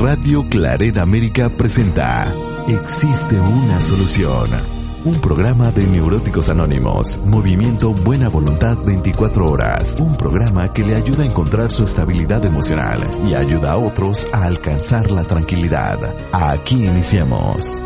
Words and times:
Radio 0.00 0.46
Claret 0.48 0.96
América 0.96 1.50
presenta 1.50 2.34
Existe 2.66 3.38
una 3.38 3.82
solución. 3.82 4.48
Un 5.04 5.20
programa 5.20 5.70
de 5.72 5.86
Neuróticos 5.86 6.48
Anónimos, 6.48 7.18
Movimiento 7.26 7.92
Buena 7.92 8.30
Voluntad 8.30 8.78
24 8.78 9.44
horas. 9.44 9.96
Un 10.00 10.16
programa 10.16 10.72
que 10.72 10.84
le 10.84 10.94
ayuda 10.94 11.24
a 11.24 11.26
encontrar 11.26 11.70
su 11.70 11.84
estabilidad 11.84 12.46
emocional 12.46 12.98
y 13.28 13.34
ayuda 13.34 13.72
a 13.72 13.76
otros 13.76 14.26
a 14.32 14.44
alcanzar 14.44 15.10
la 15.10 15.24
tranquilidad. 15.24 15.98
Aquí 16.32 16.82
iniciamos. 16.82 17.78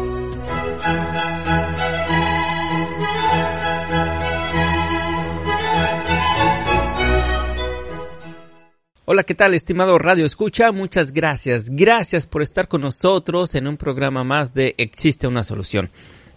Hola, 9.07 9.23
¿qué 9.25 9.35
tal, 9.35 9.53
estimado 9.53 9.99
Radio 9.99 10.25
Escucha? 10.25 10.73
Muchas 10.73 11.13
gracias. 11.13 11.69
Gracias 11.69 12.25
por 12.25 12.41
estar 12.41 12.69
con 12.69 12.81
nosotros 12.81 13.55
en 13.55 13.67
un 13.67 13.77
programa 13.77 14.25
más 14.25 14.55
de 14.55 14.75
Existe 14.79 15.27
una 15.27 15.43
solución. 15.43 15.91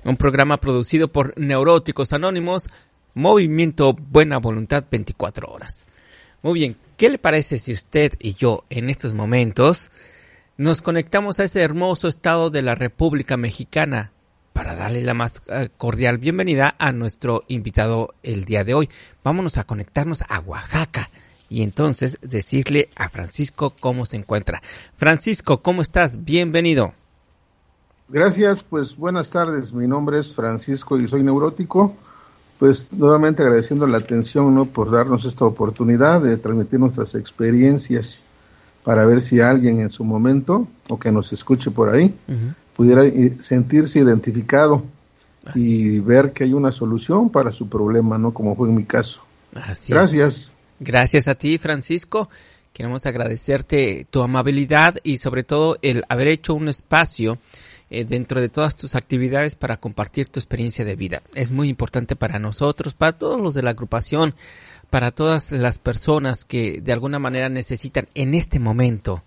Un 0.04 0.18
programa 0.18 0.58
producido 0.58 1.08
por 1.08 1.34
Neuróticos 1.40 2.12
Anónimos, 2.12 2.70
Movimiento 3.14 3.94
Buena 3.94 4.40
Voluntad 4.40 4.84
24 4.92 5.48
horas. 5.48 5.88
Muy 6.42 6.56
bien, 6.56 6.76
¿qué 6.98 7.10
le 7.10 7.18
parece 7.18 7.58
si 7.58 7.72
usted 7.72 8.12
y 8.20 8.34
yo 8.34 8.66
en 8.70 8.90
estos 8.90 9.14
momentos 9.14 9.90
nos 10.58 10.82
conectamos 10.82 11.40
a 11.40 11.46
ese 11.46 11.62
hermoso 11.62 12.10
estado 12.10 12.50
de 12.50 12.64
la 12.64 12.76
República 12.76 13.38
Mexicana 13.38 14.12
para 14.52 14.76
darle 14.76 15.04
la 15.04 15.14
más 15.14 15.42
eh, 15.48 15.70
cordial 15.78 16.18
bienvenida 16.18 16.76
a 16.78 16.92
nuestro 16.92 17.46
invitado 17.48 18.14
el 18.24 18.44
día 18.44 18.66
de 18.66 18.74
hoy? 18.74 18.90
Vámonos 19.24 19.56
a 19.58 19.64
conectarnos 19.64 20.24
a 20.28 20.40
Oaxaca 20.42 21.10
y 21.50 21.64
entonces 21.64 22.20
decirle 22.22 22.90
a 22.96 23.10
Francisco 23.10 23.74
cómo 23.80 24.06
se 24.06 24.18
encuentra. 24.18 24.62
Francisco, 24.96 25.62
¿cómo 25.62 25.82
estás? 25.82 26.24
Bienvenido. 26.24 26.94
Gracias, 28.10 28.64
pues 28.64 28.96
buenas 28.96 29.30
tardes. 29.30 29.74
Mi 29.74 29.88
nombre 29.88 30.20
es 30.20 30.34
Francisco 30.34 30.98
y 30.98 31.08
soy 31.08 31.24
neurótico. 31.24 31.94
Pues 32.58 32.88
nuevamente 32.92 33.44
agradeciendo 33.44 33.86
la 33.86 34.00
atención 34.00 34.56
¿no? 34.56 34.66
por 34.66 34.90
darnos 34.90 35.26
esta 35.26 35.46
oportunidad 35.46 36.22
de 36.22 36.38
transmitir 36.38 36.80
nuestras 36.80 37.14
experiencias 37.16 38.24
para 38.84 39.06
ver 39.06 39.22
si 39.22 39.42
alguien 39.42 39.82
en 39.82 39.90
su 39.90 40.04
momento 40.04 40.68
o 40.88 40.98
que 40.98 41.12
nos 41.12 41.34
escuche 41.34 41.70
por 41.70 41.90
ahí 41.90 42.16
pudiera 42.76 43.04
sentirse 43.42 44.00
identificado 44.00 44.84
y 45.56 46.00
ver 46.00 46.32
que 46.32 46.46
hay 46.46 46.54
una 46.54 46.72
solución 46.72 47.30
para 47.30 47.52
su 47.52 47.68
problema, 47.68 48.18
¿no? 48.18 48.34
Como 48.34 48.56
fue 48.56 48.70
en 48.70 48.76
mi 48.76 48.86
caso. 48.86 49.22
Así 49.54 49.94
Gracias. 49.94 50.52
Gracias 50.80 51.28
a 51.28 51.36
ti, 51.36 51.58
Francisco. 51.58 52.30
Queremos 52.74 53.06
agradecerte 53.06 54.06
tu 54.10 54.22
amabilidad 54.22 54.96
y 55.04 55.18
sobre 55.18 55.44
todo 55.44 55.78
el 55.82 56.04
haber 56.10 56.28
hecho 56.28 56.54
un 56.54 56.68
espacio 56.68 57.40
eh, 57.90 58.06
dentro 58.06 58.42
de 58.42 58.50
todas 58.50 58.76
tus 58.76 58.96
actividades 58.96 59.56
para 59.56 59.78
compartir 59.78 60.30
tu 60.30 60.40
experiencia 60.40 60.86
de 60.86 60.96
vida. 60.96 61.24
Es 61.34 61.52
muy 61.52 61.70
importante 61.70 62.16
para 62.16 62.38
nosotros, 62.38 62.94
para 62.94 63.14
todos 63.14 63.42
los 63.42 63.54
de 63.54 63.64
la 63.64 63.72
agrupación, 63.72 64.36
para 64.90 65.12
todas 65.12 65.52
las 65.52 65.80
personas 65.80 66.46
que 66.46 66.82
de 66.82 66.94
alguna 66.94 67.18
manera 67.18 67.50
necesitan 67.50 68.08
en 68.14 68.36
este 68.36 68.60
momento 68.60 69.24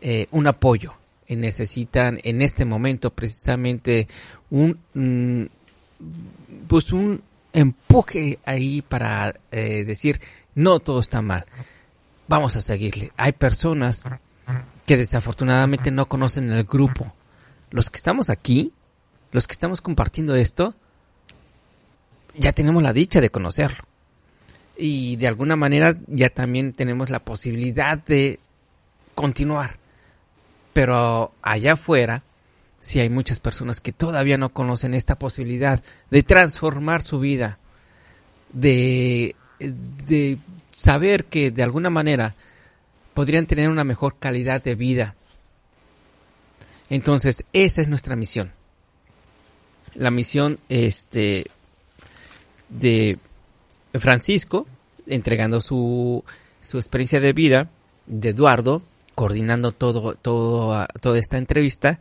eh, 0.00 0.26
un 0.32 0.48
apoyo, 0.48 0.94
y 1.32 1.36
necesitan 1.36 2.18
en 2.24 2.42
este 2.42 2.64
momento 2.64 3.10
precisamente 3.10 4.06
un, 4.50 4.78
mm, 4.92 5.44
pues 6.68 6.92
un 6.92 7.22
empuje 7.52 8.38
ahí 8.44 8.82
para 8.82 9.34
eh, 9.50 9.84
decir 9.84 10.20
no 10.54 10.80
todo 10.80 11.00
está 11.00 11.22
mal. 11.22 11.46
Vamos 12.28 12.56
a 12.56 12.60
seguirle. 12.60 13.12
Hay 13.16 13.32
personas 13.32 14.04
que 14.86 14.96
desafortunadamente 14.96 15.90
no 15.90 16.06
conocen 16.06 16.52
el 16.52 16.64
grupo. 16.64 17.12
Los 17.70 17.90
que 17.90 17.96
estamos 17.96 18.30
aquí, 18.30 18.72
los 19.32 19.46
que 19.46 19.52
estamos 19.52 19.80
compartiendo 19.80 20.34
esto, 20.34 20.74
ya 22.36 22.52
tenemos 22.52 22.82
la 22.82 22.92
dicha 22.92 23.20
de 23.20 23.30
conocerlo. 23.30 23.84
Y 24.76 25.16
de 25.16 25.28
alguna 25.28 25.56
manera 25.56 25.96
ya 26.06 26.30
también 26.30 26.72
tenemos 26.72 27.10
la 27.10 27.20
posibilidad 27.20 27.98
de 27.98 28.40
continuar. 29.14 29.76
Pero 30.72 31.32
allá 31.42 31.74
afuera, 31.74 32.22
si 32.82 32.98
hay 32.98 33.08
muchas 33.08 33.40
personas 33.40 33.80
que 33.80 33.92
todavía 33.92 34.36
no 34.36 34.52
conocen 34.52 34.92
esta 34.92 35.16
posibilidad 35.16 35.82
de 36.10 36.22
transformar 36.22 37.00
su 37.00 37.20
vida, 37.20 37.58
de 38.52 39.34
de 39.68 40.38
saber 40.70 41.26
que 41.26 41.50
de 41.50 41.62
alguna 41.62 41.90
manera 41.90 42.34
podrían 43.14 43.46
tener 43.46 43.68
una 43.68 43.84
mejor 43.84 44.16
calidad 44.18 44.62
de 44.62 44.74
vida. 44.74 45.14
Entonces, 46.90 47.44
esa 47.52 47.80
es 47.80 47.88
nuestra 47.88 48.16
misión. 48.16 48.52
La 49.94 50.10
misión 50.10 50.58
este 50.68 51.50
de 52.68 53.18
Francisco 53.94 54.66
entregando 55.06 55.60
su, 55.60 56.24
su 56.62 56.78
experiencia 56.78 57.20
de 57.20 57.32
vida, 57.32 57.70
de 58.06 58.30
Eduardo 58.30 58.82
coordinando 59.14 59.72
todo, 59.72 60.14
todo, 60.14 60.86
toda 61.00 61.18
esta 61.18 61.36
entrevista 61.36 61.98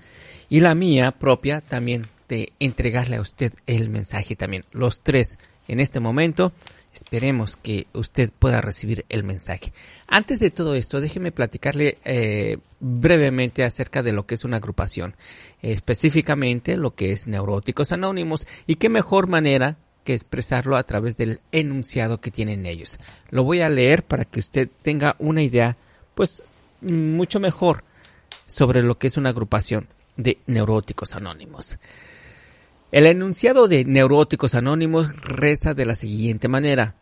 y 0.52 0.60
la 0.60 0.76
mía 0.76 1.14
propia 1.14 1.62
también 1.62 2.08
de 2.28 2.52
entregarle 2.60 3.16
a 3.16 3.22
usted 3.22 3.54
el 3.68 3.90
mensaje 3.90 4.36
también. 4.36 4.66
Los 4.74 5.02
tres 5.02 5.40
en 5.70 5.80
este 5.80 6.02
momento 6.02 6.52
Esperemos 6.94 7.56
que 7.56 7.88
usted 7.94 8.32
pueda 8.38 8.60
recibir 8.60 9.06
el 9.08 9.24
mensaje. 9.24 9.72
Antes 10.08 10.42
de 10.42 10.52
todo 10.52 10.76
esto, 10.76 11.00
déjeme 11.00 11.32
platicarle 11.32 11.98
eh, 12.04 12.58
brevemente 12.82 13.64
acerca 13.64 14.04
de 14.04 14.12
lo 14.12 14.26
que 14.26 14.36
es 14.36 14.44
una 14.44 14.58
agrupación, 14.58 15.16
específicamente 15.62 16.76
lo 16.76 16.94
que 16.94 17.14
es 17.14 17.28
Neuróticos 17.28 17.94
Anónimos 17.94 18.46
y 18.68 18.76
qué 18.76 18.90
mejor 18.90 19.28
manera 19.28 19.78
que 20.04 20.14
expresarlo 20.14 20.76
a 20.76 20.84
través 20.84 21.16
del 21.16 21.40
enunciado 21.54 22.20
que 22.20 22.30
tienen 22.30 22.66
ellos. 22.66 23.00
Lo 23.30 23.46
voy 23.46 23.62
a 23.62 23.70
leer 23.70 24.04
para 24.04 24.26
que 24.26 24.42
usted 24.42 24.68
tenga 24.82 25.16
una 25.18 25.44
idea, 25.44 25.78
pues, 26.14 26.44
mucho 26.82 27.40
mejor 27.40 27.86
sobre 28.48 28.84
lo 28.84 28.98
que 28.98 29.08
es 29.08 29.16
una 29.16 29.30
agrupación 29.30 29.88
de 30.18 30.38
Neuróticos 30.48 31.16
Anónimos. 31.16 31.80
El 32.92 33.08
enunciado 33.08 33.68
de 33.68 33.86
Neuróticos 33.86 34.54
Anónimos 34.54 35.16
reza 35.22 35.74
de 35.74 35.86
la 35.86 35.96
siguiente 35.96 36.48
manera. 36.48 36.96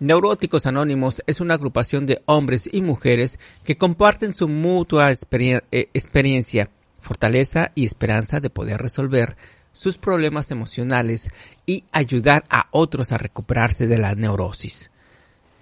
Neuróticos 0.00 0.66
Anónimos 0.66 1.22
es 1.26 1.40
una 1.40 1.54
agrupación 1.54 2.06
de 2.06 2.22
hombres 2.26 2.68
y 2.70 2.82
mujeres 2.82 3.40
que 3.64 3.76
comparten 3.76 4.34
su 4.34 4.46
mutua 4.46 5.10
eh, 5.10 5.88
experiencia, 5.94 6.70
fortaleza 7.00 7.72
y 7.74 7.84
esperanza 7.84 8.40
de 8.40 8.50
poder 8.50 8.80
resolver 8.80 9.36
sus 9.72 9.98
problemas 9.98 10.50
emocionales 10.50 11.32
y 11.64 11.84
ayudar 11.92 12.44
a 12.50 12.68
otros 12.70 13.12
a 13.12 13.18
recuperarse 13.18 13.86
de 13.86 13.98
la 13.98 14.14
neurosis. 14.14 14.90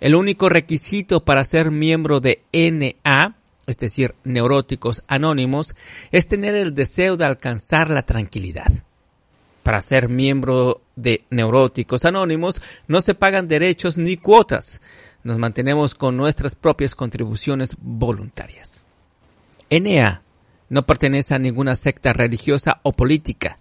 El 0.00 0.14
único 0.14 0.48
requisito 0.48 1.24
para 1.24 1.44
ser 1.44 1.70
miembro 1.70 2.20
de 2.20 2.42
NA 2.52 3.36
es 3.66 3.78
decir, 3.78 4.14
neuróticos 4.24 5.02
anónimos, 5.08 5.74
es 6.12 6.28
tener 6.28 6.54
el 6.54 6.74
deseo 6.74 7.16
de 7.16 7.24
alcanzar 7.24 7.90
la 7.90 8.02
tranquilidad. 8.02 8.72
Para 9.66 9.80
ser 9.80 10.08
miembro 10.08 10.80
de 10.94 11.24
Neuróticos 11.28 12.04
Anónimos 12.04 12.62
no 12.86 13.00
se 13.00 13.16
pagan 13.16 13.48
derechos 13.48 13.96
ni 13.96 14.16
cuotas. 14.16 14.80
Nos 15.24 15.38
mantenemos 15.38 15.96
con 15.96 16.16
nuestras 16.16 16.54
propias 16.54 16.94
contribuciones 16.94 17.76
voluntarias. 17.80 18.84
NA 19.68 20.22
no 20.68 20.86
pertenece 20.86 21.34
a 21.34 21.40
ninguna 21.40 21.74
secta 21.74 22.12
religiosa 22.12 22.78
o 22.84 22.92
política, 22.92 23.58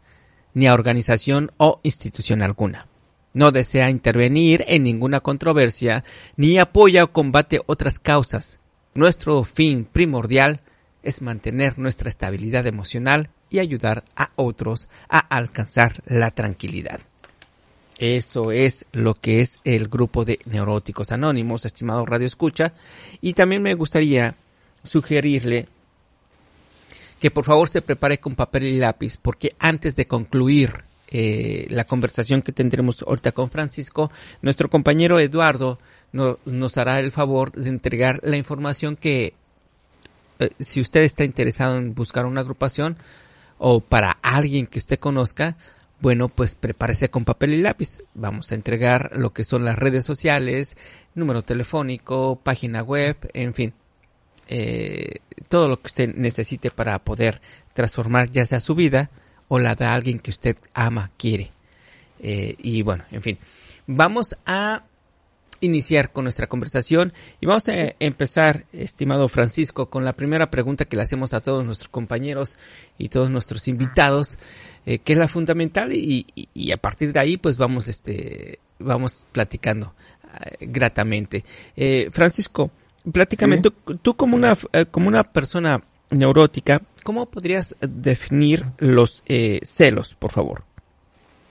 ni 0.54 0.68
a 0.68 0.76
organización 0.76 1.52
o 1.58 1.80
institución 1.82 2.44
alguna. 2.44 2.88
No 3.34 3.52
desea 3.52 3.90
intervenir 3.90 4.64
en 4.68 4.84
ninguna 4.84 5.22
controversia, 5.22 6.04
ni 6.38 6.60
apoya 6.60 7.04
o 7.04 7.12
combate 7.12 7.62
otras 7.66 7.98
causas, 7.98 8.60
nuestro 8.96 9.44
fin 9.44 9.86
primordial 9.86 10.62
es 11.04 11.22
mantener 11.22 11.78
nuestra 11.78 12.10
estabilidad 12.10 12.66
emocional 12.66 13.30
y 13.50 13.60
ayudar 13.60 14.04
a 14.16 14.32
otros 14.36 14.88
a 15.08 15.20
alcanzar 15.20 16.02
la 16.08 16.32
tranquilidad. 16.32 17.00
Eso 17.98 18.52
es 18.52 18.86
lo 18.92 19.14
que 19.14 19.40
es 19.40 19.60
el 19.64 19.88
grupo 19.88 20.26
de 20.26 20.40
neuróticos 20.46 21.12
anónimos, 21.12 21.66
estimado 21.66 22.06
Radio 22.06 22.26
Escucha. 22.26 22.74
Y 23.22 23.34
también 23.34 23.62
me 23.62 23.74
gustaría 23.76 24.36
sugerirle 24.84 25.68
que 27.20 27.32
por 27.32 27.46
favor 27.46 27.70
se 27.70 27.82
prepare 27.82 28.20
con 28.20 28.36
papel 28.36 28.64
y 28.64 28.78
lápiz, 28.78 29.18
porque 29.18 29.52
antes 29.60 29.96
de 29.96 30.08
concluir 30.08 30.84
eh, 31.08 31.68
la 31.70 31.86
conversación 31.86 32.42
que 32.42 32.52
tendremos 32.52 33.02
ahorita 33.02 33.32
con 33.32 33.50
Francisco, 33.50 34.12
nuestro 34.42 34.70
compañero 34.70 35.20
Eduardo 35.20 35.80
nos 36.16 36.78
hará 36.78 37.00
el 37.00 37.12
favor 37.12 37.52
de 37.52 37.70
entregar 37.70 38.20
la 38.24 38.38
información 38.38 38.96
que 38.96 39.34
eh, 40.40 40.50
si 40.60 40.82
usted 40.82 41.02
está 41.02 41.24
interesado 41.24 41.78
en 41.78 41.94
buscar 41.94 42.26
una 42.26 42.42
agrupación 42.42 42.98
o 43.58 43.80
para 43.80 44.18
alguien 44.22 44.68
que 44.68 44.80
usted 44.80 45.00
conozca, 45.00 45.58
bueno, 46.02 46.28
pues 46.28 46.56
prepárese 46.56 47.10
con 47.10 47.26
papel 47.26 47.54
y 47.54 47.62
lápiz. 47.62 48.04
Vamos 48.14 48.52
a 48.52 48.56
entregar 48.56 49.12
lo 49.16 49.34
que 49.34 49.44
son 49.44 49.64
las 49.66 49.78
redes 49.78 50.06
sociales, 50.06 50.78
número 51.14 51.42
telefónico, 51.42 52.40
página 52.44 52.84
web, 52.84 53.18
en 53.34 53.54
fin. 53.54 53.74
Eh, 54.48 55.20
todo 55.48 55.70
lo 55.70 55.82
que 55.82 55.88
usted 55.88 56.16
necesite 56.16 56.70
para 56.70 57.00
poder 57.00 57.42
transformar 57.74 58.30
ya 58.30 58.46
sea 58.46 58.60
su 58.60 58.76
vida 58.76 59.10
o 59.48 59.58
la 59.58 59.76
de 59.76 59.86
alguien 59.86 60.20
que 60.20 60.32
usted 60.32 60.58
ama, 60.74 61.12
quiere. 61.18 61.52
Eh, 62.20 62.56
y 62.60 62.82
bueno, 62.82 63.04
en 63.12 63.22
fin, 63.22 63.38
vamos 63.88 64.38
a 64.46 64.84
iniciar 65.66 66.12
con 66.12 66.24
nuestra 66.24 66.48
conversación 66.48 67.14
y 67.42 67.46
vamos 67.46 67.68
a 67.68 67.74
empezar, 68.00 68.66
estimado 68.72 69.28
Francisco, 69.28 69.90
con 69.90 70.06
la 70.06 70.14
primera 70.14 70.50
pregunta 70.50 70.86
que 70.86 70.96
le 70.96 71.02
hacemos 71.02 71.34
a 71.34 71.42
todos 71.42 71.66
nuestros 71.66 71.90
compañeros 71.90 72.58
y 72.98 73.10
todos 73.10 73.30
nuestros 73.30 73.68
invitados, 73.68 74.38
eh, 74.86 75.00
que 75.00 75.14
es 75.14 75.20
la 75.20 75.28
fundamental 75.28 75.92
y, 75.94 76.26
a 76.72 76.78
partir 76.78 77.12
de 77.12 77.20
ahí 77.20 77.38
pues 77.38 77.58
vamos, 77.58 77.88
este, 77.88 78.60
vamos 78.80 79.28
platicando 79.32 79.94
eh, 80.46 80.66
gratamente. 80.68 81.44
Eh, 81.76 82.10
Francisco, 82.12 82.72
platícame, 83.12 83.62
tú, 83.62 84.16
como, 84.16 84.36
una, 84.36 84.58
como 84.92 85.08
una 85.08 85.24
persona 85.24 85.82
neurótica, 86.12 86.82
¿cómo 87.04 87.26
podrías 87.26 87.76
definir 87.82 88.66
los 88.78 89.24
celos, 89.64 90.16
por 90.16 90.32
favor? 90.32 90.64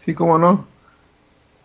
Sí, 0.05 0.15
cómo 0.15 0.39
no. 0.39 0.74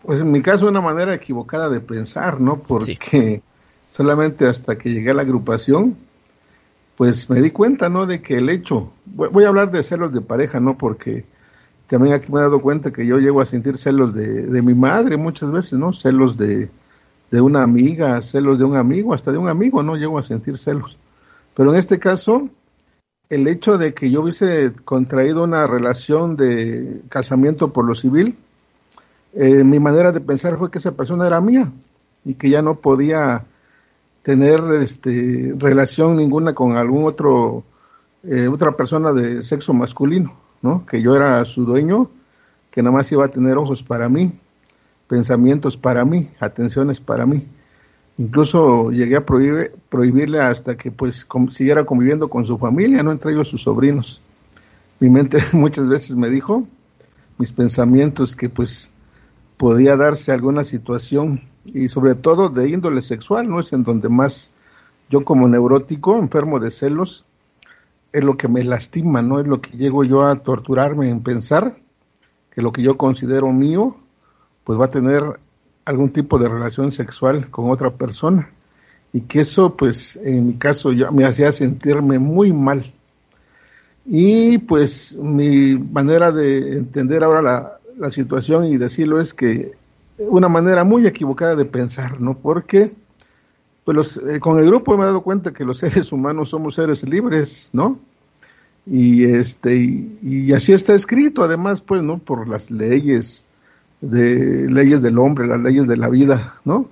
Pues 0.03 0.21
en 0.21 0.31
mi 0.31 0.41
caso 0.41 0.67
una 0.67 0.81
manera 0.81 1.13
equivocada 1.13 1.69
de 1.69 1.81
pensar, 1.81 2.39
¿no? 2.39 2.59
Porque 2.59 3.41
solamente 3.89 4.47
hasta 4.47 4.77
que 4.77 4.91
llegué 4.91 5.11
a 5.11 5.13
la 5.13 5.23
agrupación, 5.23 5.97
pues 6.95 7.29
me 7.29 7.41
di 7.41 7.51
cuenta, 7.51 7.89
¿no? 7.89 8.05
De 8.05 8.21
que 8.21 8.37
el 8.37 8.49
hecho, 8.49 8.91
voy, 9.05 9.43
a 9.43 9.49
hablar 9.49 9.71
de 9.71 9.83
celos 9.83 10.13
de 10.13 10.21
pareja, 10.21 10.59
¿no? 10.59 10.77
Porque 10.77 11.25
también 11.87 12.13
aquí 12.13 12.31
me 12.31 12.39
he 12.39 12.43
dado 12.43 12.61
cuenta 12.61 12.91
que 12.91 13.05
yo 13.05 13.17
llego 13.17 13.41
a 13.41 13.45
sentir 13.45 13.77
celos 13.77 14.13
de, 14.13 14.43
de 14.43 14.61
mi 14.61 14.73
madre 14.73 15.17
muchas 15.17 15.51
veces, 15.51 15.73
¿no? 15.73 15.91
Celos 15.91 16.37
de, 16.37 16.69
de 17.31 17.41
una 17.41 17.63
amiga, 17.63 18.21
celos 18.21 18.57
de 18.57 18.65
un 18.65 18.77
amigo, 18.77 19.13
hasta 19.13 19.31
de 19.31 19.37
un 19.37 19.49
amigo, 19.49 19.83
¿no? 19.83 19.95
Llego 19.95 20.17
a 20.17 20.23
sentir 20.23 20.57
celos. 20.57 20.97
Pero 21.55 21.71
en 21.71 21.77
este 21.77 21.99
caso, 21.99 22.49
el 23.29 23.47
hecho 23.47 23.77
de 23.77 23.93
que 23.93 24.09
yo 24.09 24.21
hubiese 24.21 24.73
contraído 24.85 25.43
una 25.43 25.67
relación 25.67 26.35
de 26.35 27.01
casamiento 27.09 27.71
por 27.71 27.85
lo 27.85 27.95
civil, 27.95 28.37
eh, 29.33 29.63
mi 29.63 29.79
manera 29.79 30.11
de 30.11 30.21
pensar 30.21 30.57
fue 30.57 30.71
que 30.71 30.79
esa 30.79 30.91
persona 30.91 31.27
era 31.27 31.41
mía 31.41 31.71
y 32.25 32.33
que 32.33 32.49
ya 32.49 32.61
no 32.61 32.75
podía 32.75 33.45
tener 34.23 34.61
este, 34.81 35.53
relación 35.57 36.17
ninguna 36.17 36.53
con 36.53 36.75
algún 36.77 37.05
otro 37.05 37.63
eh, 38.23 38.49
otra 38.49 38.73
persona 38.73 39.13
de 39.13 39.45
sexo 39.45 39.73
masculino, 39.73 40.33
¿no? 40.61 40.85
Que 40.85 41.01
yo 41.01 41.15
era 41.15 41.45
su 41.45 41.63
dueño, 41.63 42.09
que 42.69 42.83
nada 42.83 42.97
más 42.97 43.09
iba 43.11 43.25
a 43.25 43.29
tener 43.29 43.57
ojos 43.57 43.81
para 43.81 44.09
mí, 44.09 44.33
pensamientos 45.07 45.77
para 45.77 46.03
mí, 46.03 46.29
atenciones 46.39 46.99
para 46.99 47.25
mí. 47.25 47.47
Incluso 48.17 48.91
llegué 48.91 49.15
a 49.15 49.25
prohibir, 49.25 49.71
prohibirle 49.87 50.41
hasta 50.41 50.75
que 50.75 50.91
pues 50.91 51.25
siguiera 51.51 51.85
conviviendo 51.85 52.29
con 52.29 52.43
su 52.43 52.57
familia, 52.57 53.01
no 53.03 53.13
entre 53.13 53.31
ellos 53.31 53.47
sus 53.47 53.61
sobrinos. 53.61 54.21
Mi 54.99 55.09
mente 55.09 55.39
muchas 55.53 55.87
veces 55.87 56.17
me 56.17 56.29
dijo, 56.29 56.67
mis 57.37 57.53
pensamientos 57.53 58.35
que 58.35 58.49
pues 58.49 58.91
podía 59.59 59.97
darse 59.97 60.31
alguna 60.31 60.63
situación 60.63 61.41
y 61.65 61.89
sobre 61.89 62.15
todo 62.15 62.47
de 62.47 62.69
índole 62.69 63.01
sexual, 63.01 63.50
¿no? 63.50 63.59
Es 63.59 63.73
en 63.73 63.83
donde 63.83 64.07
más 64.07 64.50
yo 65.09 65.25
como 65.25 65.50
neurótico, 65.50 66.17
enfermo 66.17 66.61
de 66.61 66.71
celos, 66.71 67.25
es 68.13 68.23
lo 68.23 68.38
que 68.38 68.47
me 68.47 68.63
lastima, 68.63 69.21
¿no? 69.21 69.41
Es 69.41 69.47
lo 69.47 69.59
que 69.59 69.71
llego 69.71 70.06
yo 70.06 70.25
a 70.25 70.38
torturarme 70.38 71.09
en 71.09 71.21
pensar 71.23 71.75
que 72.51 72.61
lo 72.61 72.71
que 72.71 72.81
yo 72.81 72.95
considero 72.95 73.51
mío, 73.51 73.97
pues 74.63 74.79
va 74.79 74.85
a 74.85 74.91
tener 74.91 75.23
algún 75.83 76.13
tipo 76.13 76.39
de 76.39 76.47
relación 76.47 76.94
sexual 76.94 77.50
con 77.50 77.69
otra 77.69 77.91
persona. 77.91 78.50
Y 79.11 79.21
que 79.21 79.41
eso, 79.41 79.75
pues, 79.75 80.15
en 80.23 80.47
mi 80.47 80.53
caso, 80.53 80.94
ya 80.94 81.11
me 81.11 81.25
hacía 81.25 81.51
sentirme 81.51 82.17
muy 82.17 82.53
mal. 82.53 82.94
Y 84.06 84.57
pues 84.59 85.13
mi 85.15 85.77
manera 85.77 86.31
de 86.31 86.77
entender 86.77 87.23
ahora 87.23 87.41
la, 87.41 87.78
la 87.99 88.09
situación 88.11 88.65
y 88.65 88.77
decirlo 88.77 89.19
es 89.19 89.33
que 89.33 89.73
una 90.17 90.49
manera 90.49 90.83
muy 90.83 91.05
equivocada 91.05 91.55
de 91.55 91.65
pensar, 91.65 92.19
¿no? 92.19 92.37
Porque 92.37 92.91
pues 93.83 94.17
eh, 94.17 94.39
con 94.39 94.59
el 94.59 94.67
grupo 94.67 94.95
me 94.97 95.03
he 95.03 95.07
dado 95.07 95.21
cuenta 95.21 95.51
que 95.51 95.65
los 95.65 95.77
seres 95.79 96.11
humanos 96.11 96.49
somos 96.49 96.75
seres 96.75 97.07
libres, 97.07 97.69
¿no? 97.73 97.99
Y 98.85 99.25
este 99.25 99.75
y, 99.75 100.51
así 100.53 100.73
está 100.73 100.95
escrito, 100.95 101.43
además, 101.43 101.81
pues, 101.81 102.01
¿no? 102.01 102.17
Por 102.17 102.47
las 102.47 102.71
leyes 102.71 103.45
de 104.01 104.67
leyes 104.69 105.01
del 105.01 105.19
hombre, 105.19 105.47
las 105.47 105.61
leyes 105.61 105.87
de 105.87 105.97
la 105.97 106.07
vida, 106.07 106.55
¿no? 106.65 106.89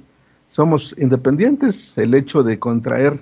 Somos 0.50 0.96
independientes. 0.98 1.98
El 1.98 2.14
hecho 2.14 2.44
de 2.44 2.60
contraer 2.60 3.20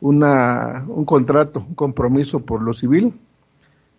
una 0.00 0.84
un 0.88 1.04
contrato, 1.04 1.64
un 1.68 1.74
compromiso 1.74 2.40
por 2.40 2.62
lo 2.62 2.72
civil, 2.72 3.12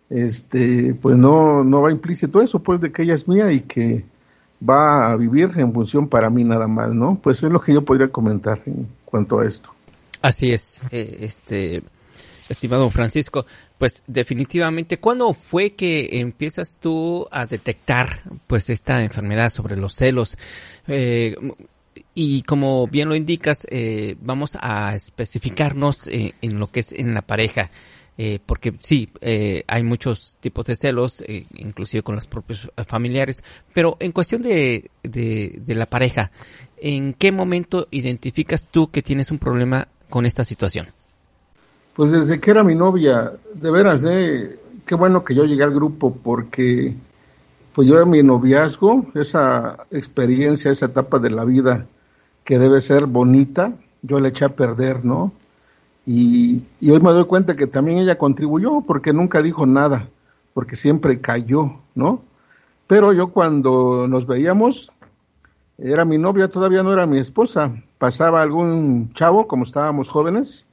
este, 0.09 0.93
pues 0.93 1.17
no, 1.17 1.63
no 1.63 1.81
va 1.81 1.91
implícito 1.91 2.41
eso, 2.41 2.59
pues 2.59 2.79
de 2.81 2.91
que 2.91 3.03
ella 3.03 3.15
es 3.15 3.27
mía 3.27 3.51
y 3.51 3.61
que 3.61 4.05
va 4.67 5.11
a 5.11 5.15
vivir 5.15 5.51
en 5.57 5.73
función 5.73 6.07
para 6.07 6.29
mí 6.29 6.43
nada 6.43 6.67
más, 6.67 6.93
¿no? 6.93 7.19
Pues 7.21 7.43
es 7.43 7.51
lo 7.51 7.61
que 7.61 7.73
yo 7.73 7.83
podría 7.83 8.09
comentar 8.09 8.61
en 8.65 8.87
cuanto 9.05 9.39
a 9.39 9.45
esto. 9.45 9.71
Así 10.21 10.51
es, 10.51 10.81
eh, 10.91 11.17
este, 11.21 11.83
estimado 12.49 12.89
Francisco, 12.89 13.45
pues 13.77 14.03
definitivamente, 14.07 14.99
¿cuándo 14.99 15.31
fue 15.33 15.73
que 15.73 16.19
empiezas 16.19 16.79
tú 16.79 17.27
a 17.31 17.45
detectar, 17.45 18.21
pues, 18.47 18.69
esta 18.69 19.03
enfermedad 19.03 19.49
sobre 19.49 19.75
los 19.75 19.93
celos? 19.93 20.37
Eh, 20.87 21.35
y 22.15 22.41
como 22.43 22.87
bien 22.87 23.09
lo 23.09 23.15
indicas, 23.15 23.67
eh, 23.69 24.15
vamos 24.21 24.57
a 24.59 24.95
especificarnos 24.95 26.07
en 26.07 26.59
lo 26.59 26.71
que 26.71 26.79
es 26.79 26.91
en 26.91 27.13
la 27.13 27.21
pareja. 27.21 27.69
Eh, 28.19 28.39
porque 28.43 28.73
sí, 28.79 29.07
eh, 29.21 29.63
hay 29.67 29.83
muchos 29.83 30.37
tipos 30.39 30.65
de 30.65 30.75
celos, 30.75 31.21
eh, 31.27 31.45
inclusive 31.55 32.01
con 32.01 32.15
los 32.15 32.25
propios 32.25 32.71
familiares, 32.87 33.43
pero 33.75 33.95
en 33.99 34.11
cuestión 34.11 34.41
de, 34.41 34.89
de, 35.03 35.75
la 35.75 35.85
pareja, 35.85 36.31
¿en 36.77 37.13
qué 37.13 37.31
momento 37.31 37.87
identificas 37.91 38.69
tú 38.69 38.89
que 38.89 39.03
tienes 39.03 39.29
un 39.29 39.37
problema 39.37 39.87
con 40.09 40.25
esta 40.25 40.43
situación? 40.43 40.87
Pues 41.93 42.11
desde 42.11 42.39
que 42.39 42.49
era 42.49 42.63
mi 42.63 42.73
novia, 42.73 43.33
de 43.53 43.71
veras, 43.71 44.01
de 44.01 44.59
qué 44.87 44.95
bueno 44.95 45.23
que 45.23 45.35
yo 45.35 45.45
llegué 45.45 45.63
al 45.63 45.73
grupo 45.73 46.15
porque 46.15 46.95
pues 47.73 47.87
yo 47.87 48.01
en 48.01 48.09
mi 48.09 48.23
noviazgo, 48.23 49.05
esa 49.13 49.85
experiencia, 49.91 50.71
esa 50.71 50.87
etapa 50.87 51.19
de 51.19 51.29
la 51.29 51.45
vida 51.45 51.85
que 52.43 52.57
debe 52.57 52.81
ser 52.81 53.05
bonita, 53.05 53.73
yo 54.01 54.19
le 54.19 54.29
eché 54.29 54.45
a 54.45 54.55
perder, 54.55 55.05
¿no? 55.05 55.31
Y, 56.09 56.63
hoy 56.89 57.01
me 57.01 57.11
doy 57.11 57.25
cuenta 57.25 57.57
que 57.57 57.67
también 57.67 57.99
ella 57.99 58.17
contribuyó 58.17 58.79
porque 58.79 59.11
nunca 59.11 59.41
dijo 59.41 59.65
nada, 59.65 60.07
porque 60.53 60.77
siempre 60.77 61.19
cayó, 61.19 61.73
¿no? 61.95 62.21
Pero 62.87 63.11
yo 63.11 63.33
cuando 63.33 64.07
nos 64.07 64.25
veíamos, 64.25 64.89
era 65.77 66.05
mi 66.05 66.17
novia, 66.17 66.47
todavía 66.47 66.81
no 66.81 66.93
era 66.93 67.05
mi 67.05 67.19
esposa. 67.19 67.73
Pasaba 67.97 68.41
algún 68.41 69.11
chavo, 69.15 69.47
como 69.47 69.63
estábamos 69.63 70.07
jóvenes, 70.09 70.65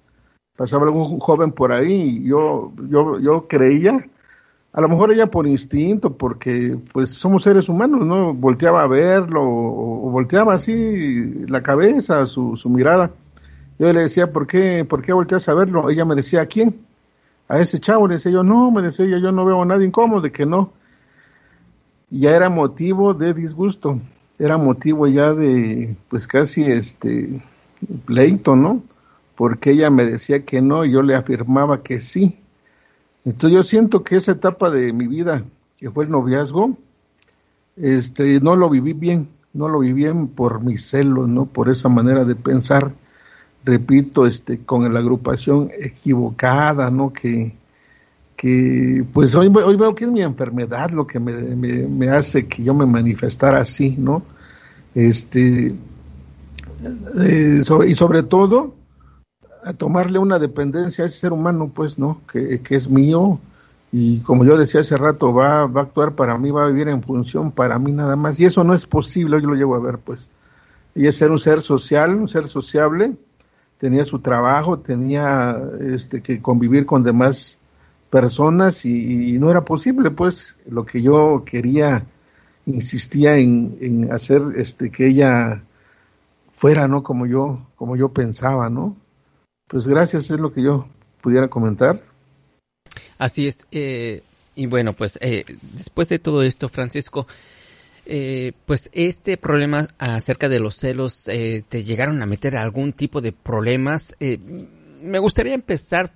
pasaba 0.57 0.85
algún 0.85 1.19
joven 1.19 1.51
por 1.51 1.73
ahí 1.73 2.21
y 2.23 2.29
yo, 2.29 2.73
yo, 2.89 3.19
yo 3.19 3.49
creía, 3.49 4.07
a 4.73 4.81
lo 4.81 4.89
mejor 4.89 5.11
ella 5.11 5.27
por 5.33 5.49
instinto, 5.49 6.17
porque 6.17 6.79
pues 6.93 7.11
somos 7.11 7.43
seres 7.43 7.69
humanos, 7.69 8.07
¿no? 8.07 8.35
Volteaba 8.35 8.85
a 8.85 8.87
verlo 8.87 9.43
o, 9.43 10.11
volteaba 10.13 10.55
así 10.55 11.45
la 11.49 11.61
cabeza, 11.61 12.25
su, 12.27 12.57
su 12.57 12.71
mirada 12.71 13.11
yo 13.79 13.93
le 13.93 14.01
decía, 14.03 14.33
¿por 14.33 14.47
qué, 14.47 14.85
por 14.85 15.03
qué 15.03 15.13
volteas 15.13 15.49
a 15.49 15.55
verlo? 15.55 15.91
Ella 15.91 16.05
me 16.05 16.15
decía, 16.15 16.43
¿a 16.43 16.47
quién? 16.47 16.81
A 17.49 17.61
ese 17.61 17.81
chavo. 17.81 18.07
Le 18.07 18.15
decía 18.15 18.33
yo, 18.33 18.43
no, 18.43 18.71
me 18.71 18.83
decía 18.83 19.05
ella, 19.07 19.19
yo 19.19 19.33
no 19.33 19.45
veo 19.45 19.63
a 19.63 19.67
nadie 19.67 19.87
incómodo, 19.87 20.21
de 20.21 20.33
que 20.33 20.47
no. 20.47 20.73
Ya 22.11 22.37
era 22.37 22.49
motivo 22.49 23.15
de 23.15 23.35
disgusto, 23.35 23.99
era 24.39 24.57
motivo 24.57 25.09
ya 25.09 25.33
de, 25.33 25.97
pues 26.09 26.29
casi 26.29 26.63
este, 26.63 27.43
pleito, 28.05 28.55
¿no? 28.55 28.83
Porque 29.35 29.73
ella 29.73 29.91
me 29.91 30.05
decía 30.05 30.45
que 30.45 30.61
no 30.61 30.85
y 30.85 30.93
yo 30.93 31.03
le 31.03 31.17
afirmaba 31.17 31.83
que 31.83 32.01
sí. 32.01 32.39
Entonces 33.25 33.57
yo 33.57 33.63
siento 33.65 34.05
que 34.05 34.17
esa 34.17 34.33
etapa 34.33 34.71
de 34.71 34.93
mi 34.93 35.09
vida, 35.09 35.43
que 35.77 35.91
fue 35.91 36.05
el 36.05 36.11
noviazgo, 36.11 36.77
este, 37.77 38.39
no 38.41 38.55
lo 38.55 38.71
viví 38.71 38.93
bien, 38.93 39.29
no 39.53 39.69
lo 39.69 39.81
viví 39.81 39.95
bien 39.95 40.29
por 40.29 40.61
mis 40.61 40.87
celos, 40.87 41.29
¿no? 41.29 41.47
Por 41.47 41.69
esa 41.69 41.89
manera 41.89 42.25
de 42.25 42.37
pensar 42.37 42.93
repito, 43.65 44.27
este, 44.27 44.59
con 44.59 44.93
la 44.93 45.01
agrupación 45.01 45.71
equivocada, 45.79 46.91
¿no? 46.91 47.13
Que, 47.13 47.55
que 48.37 49.05
pues 49.13 49.35
hoy, 49.35 49.53
hoy 49.55 49.77
veo 49.77 49.95
que 49.95 50.05
es 50.05 50.11
mi 50.11 50.23
enfermedad 50.23 50.91
lo 50.91 51.07
que 51.07 51.19
me, 51.19 51.33
me, 51.33 52.09
hace 52.11 52.47
que 52.47 52.63
yo 52.63 52.75
me 52.75 52.87
manifestara 52.87 53.61
así, 53.61 53.97
¿no? 53.99 54.23
Este, 54.95 55.75
eh, 57.21 57.63
y 57.87 57.95
sobre 57.95 58.23
todo, 58.23 58.75
a 59.65 59.73
tomarle 59.73 60.19
una 60.19 60.39
dependencia 60.39 61.05
a 61.05 61.07
ese 61.07 61.21
ser 61.21 61.33
humano, 61.33 61.71
pues, 61.75 61.99
¿no? 61.99 62.21
Que, 62.31 62.61
que 62.61 62.77
es 62.77 62.89
mío 62.89 63.41
y 63.97 64.19
como 64.23 64.45
yo 64.45 64.57
decía 64.57 64.81
hace 64.81 64.97
rato, 64.97 65.33
va, 65.33 65.67
va 65.67 65.83
a 65.83 65.85
actuar 65.85 66.17
para 66.17 66.37
mí, 66.37 66.51
va 66.51 66.65
a 66.65 66.67
vivir 66.67 66.89
en 66.89 67.01
función 67.01 67.53
para 67.53 67.79
mí 67.79 67.93
nada 67.93 68.17
más. 68.17 68.41
Y 68.41 68.45
eso 68.45 68.65
no 68.65 68.75
es 68.75 68.89
posible, 68.89 69.41
yo 69.41 69.47
lo 69.47 69.55
llevo 69.55 69.77
a 69.77 69.79
ver, 69.79 69.99
pues. 69.99 70.29
Y 70.97 71.07
es 71.07 71.15
ser 71.15 71.31
un 71.31 71.39
ser 71.39 71.63
social, 71.63 72.17
un 72.17 72.27
ser 72.27 72.49
sociable, 72.49 73.13
tenía 73.85 74.07
su 74.07 74.19
trabajo, 74.21 74.79
tenía 74.79 75.61
este, 75.79 76.23
que 76.23 76.41
convivir 76.41 76.87
con 76.87 77.03
demás 77.03 77.59
personas 78.09 78.87
y, 78.87 79.39
no 79.39 79.51
era 79.51 79.67
posible, 79.67 80.11
pues 80.11 80.57
lo 80.67 80.87
que 80.87 81.03
yo 81.03 81.43
quería, 81.45 82.03
insistía 82.65 83.37
en, 83.37 83.77
en, 83.83 84.11
hacer 84.11 84.41
este, 84.57 84.91
que 84.91 85.09
ella 85.09 85.63
fuera, 86.55 86.89
¿no? 86.89 87.03
Como 87.03 87.27
yo, 87.27 87.61
como 87.77 87.95
yo 87.95 88.09
pensaba, 88.09 88.71
¿no? 88.71 88.97
Pues 89.69 89.87
gracias, 89.87 90.31
es 90.31 90.41
lo 90.41 90.51
que 90.51 90.63
yo 90.63 90.87
pudiera 91.21 91.49
comentar. 91.49 92.01
Así 93.19 93.47
es, 93.47 93.67
eh, 93.71 94.23
y 94.55 94.65
bueno, 94.65 94.95
pues 94.95 95.19
eh, 95.21 95.45
después 95.75 96.09
de 96.09 96.19
todo 96.19 96.43
esto, 96.43 96.71
Francisco, 96.71 97.27
eh, 98.07 98.53
pues 98.67 98.91
este 98.93 99.37
problema 99.37 99.89
acerca 99.99 100.49
de 100.49 100.61
los 100.61 100.77
celos, 100.77 101.29
eh, 101.29 101.63
¿te 101.69 101.85
llegaron 101.85 102.23
a 102.23 102.27
meter 102.27 102.57
algún 102.57 102.93
tipo 102.93 103.21
de 103.21 103.33
problemas? 103.33 104.17
Eh, 104.21 104.39
me 105.03 105.19
gustaría 105.19 105.55
empezar 105.55 106.13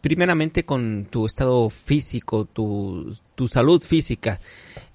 primeramente 0.00 0.64
con 0.64 1.06
tu 1.06 1.26
estado 1.26 1.70
físico, 1.70 2.44
tu, 2.44 3.14
tu 3.34 3.48
salud 3.48 3.82
física. 3.82 4.40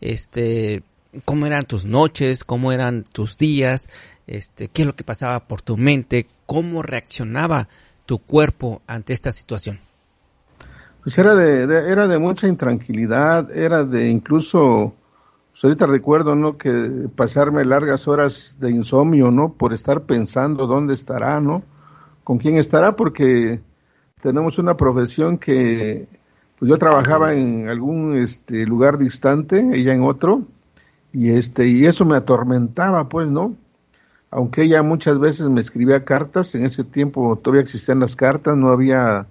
Este, 0.02 0.84
¿Cómo 1.26 1.46
eran 1.46 1.66
tus 1.66 1.86
noches? 1.86 2.44
¿Cómo 2.44 2.72
eran 2.72 3.04
tus 3.04 3.38
días? 3.38 3.90
Este, 4.28 4.68
¿Qué 4.68 4.82
es 4.82 4.86
lo 4.86 4.96
que 4.96 5.04
pasaba 5.04 5.48
por 5.48 5.62
tu 5.62 5.78
mente? 5.78 6.28
¿Cómo 6.46 6.84
reaccionaba 6.84 7.70
tu 8.06 8.20
cuerpo 8.20 8.82
ante 8.88 9.14
esta 9.14 9.32
situación? 9.32 9.80
Pues 11.04 11.18
era 11.18 11.36
de, 11.36 11.64
era 11.90 12.08
de 12.08 12.18
mucha 12.20 12.48
intranquilidad, 12.48 13.56
era 13.56 13.86
de 13.86 14.10
incluso 14.10 14.94
pues 15.58 15.64
ahorita 15.64 15.88
recuerdo, 15.88 16.36
¿no? 16.36 16.56
Que 16.56 17.10
pasarme 17.16 17.66
largas 17.66 18.08
horas 18.08 18.56
de 18.60 18.70
insomnio, 18.70 19.32
¿no? 19.32 19.54
Por 19.54 19.74
estar 19.74 20.04
pensando 20.04 20.68
dónde 20.68 20.94
estará, 20.94 21.42
¿no? 21.42 21.64
Con 22.24 22.38
quién 22.38 22.58
estará, 22.58 22.96
porque 22.96 23.60
tenemos 24.22 24.60
una 24.60 24.78
profesión 24.78 25.40
que, 25.40 26.08
pues 26.60 26.70
yo 26.70 26.78
trabajaba 26.78 27.34
en 27.34 27.70
algún 27.70 28.20
este, 28.20 28.68
lugar 28.68 29.00
distante, 29.00 29.68
ella 29.74 29.96
en 29.96 30.04
otro, 30.04 30.44
y 31.12 31.32
este, 31.32 31.66
y 31.66 31.88
eso 31.88 32.06
me 32.06 32.18
atormentaba, 32.18 33.10
pues, 33.10 33.28
¿no? 33.28 33.56
Aunque 34.30 34.62
ella 34.62 34.84
muchas 34.84 35.18
veces 35.18 35.50
me 35.50 35.62
escribía 35.62 36.06
cartas, 36.06 36.54
en 36.54 36.66
ese 36.68 36.84
tiempo 36.84 37.36
todavía 37.36 37.64
existían 37.64 38.00
las 38.00 38.16
cartas, 38.16 38.56
no 38.56 38.70
había 38.70 39.26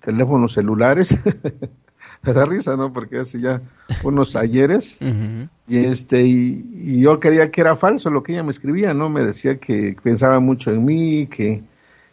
teléfonos 0.00 0.54
celulares. 0.54 1.14
me 2.26 2.32
da 2.32 2.44
risa, 2.44 2.76
¿no? 2.76 2.92
Porque 2.92 3.20
hace 3.20 3.40
ya 3.40 3.62
unos 4.02 4.34
ayeres 4.36 4.98
y 5.68 5.78
este 5.78 6.22
y, 6.22 7.00
yo 7.00 7.20
creía 7.20 7.50
que 7.50 7.60
era 7.60 7.76
falso 7.76 8.10
lo 8.10 8.22
que 8.22 8.32
ella 8.32 8.42
me 8.42 8.50
escribía, 8.50 8.92
¿no? 8.94 9.08
Me 9.08 9.24
decía 9.24 9.58
que 9.58 9.96
pensaba 10.02 10.40
mucho 10.40 10.70
en 10.70 10.84
mí, 10.84 11.26
que 11.28 11.62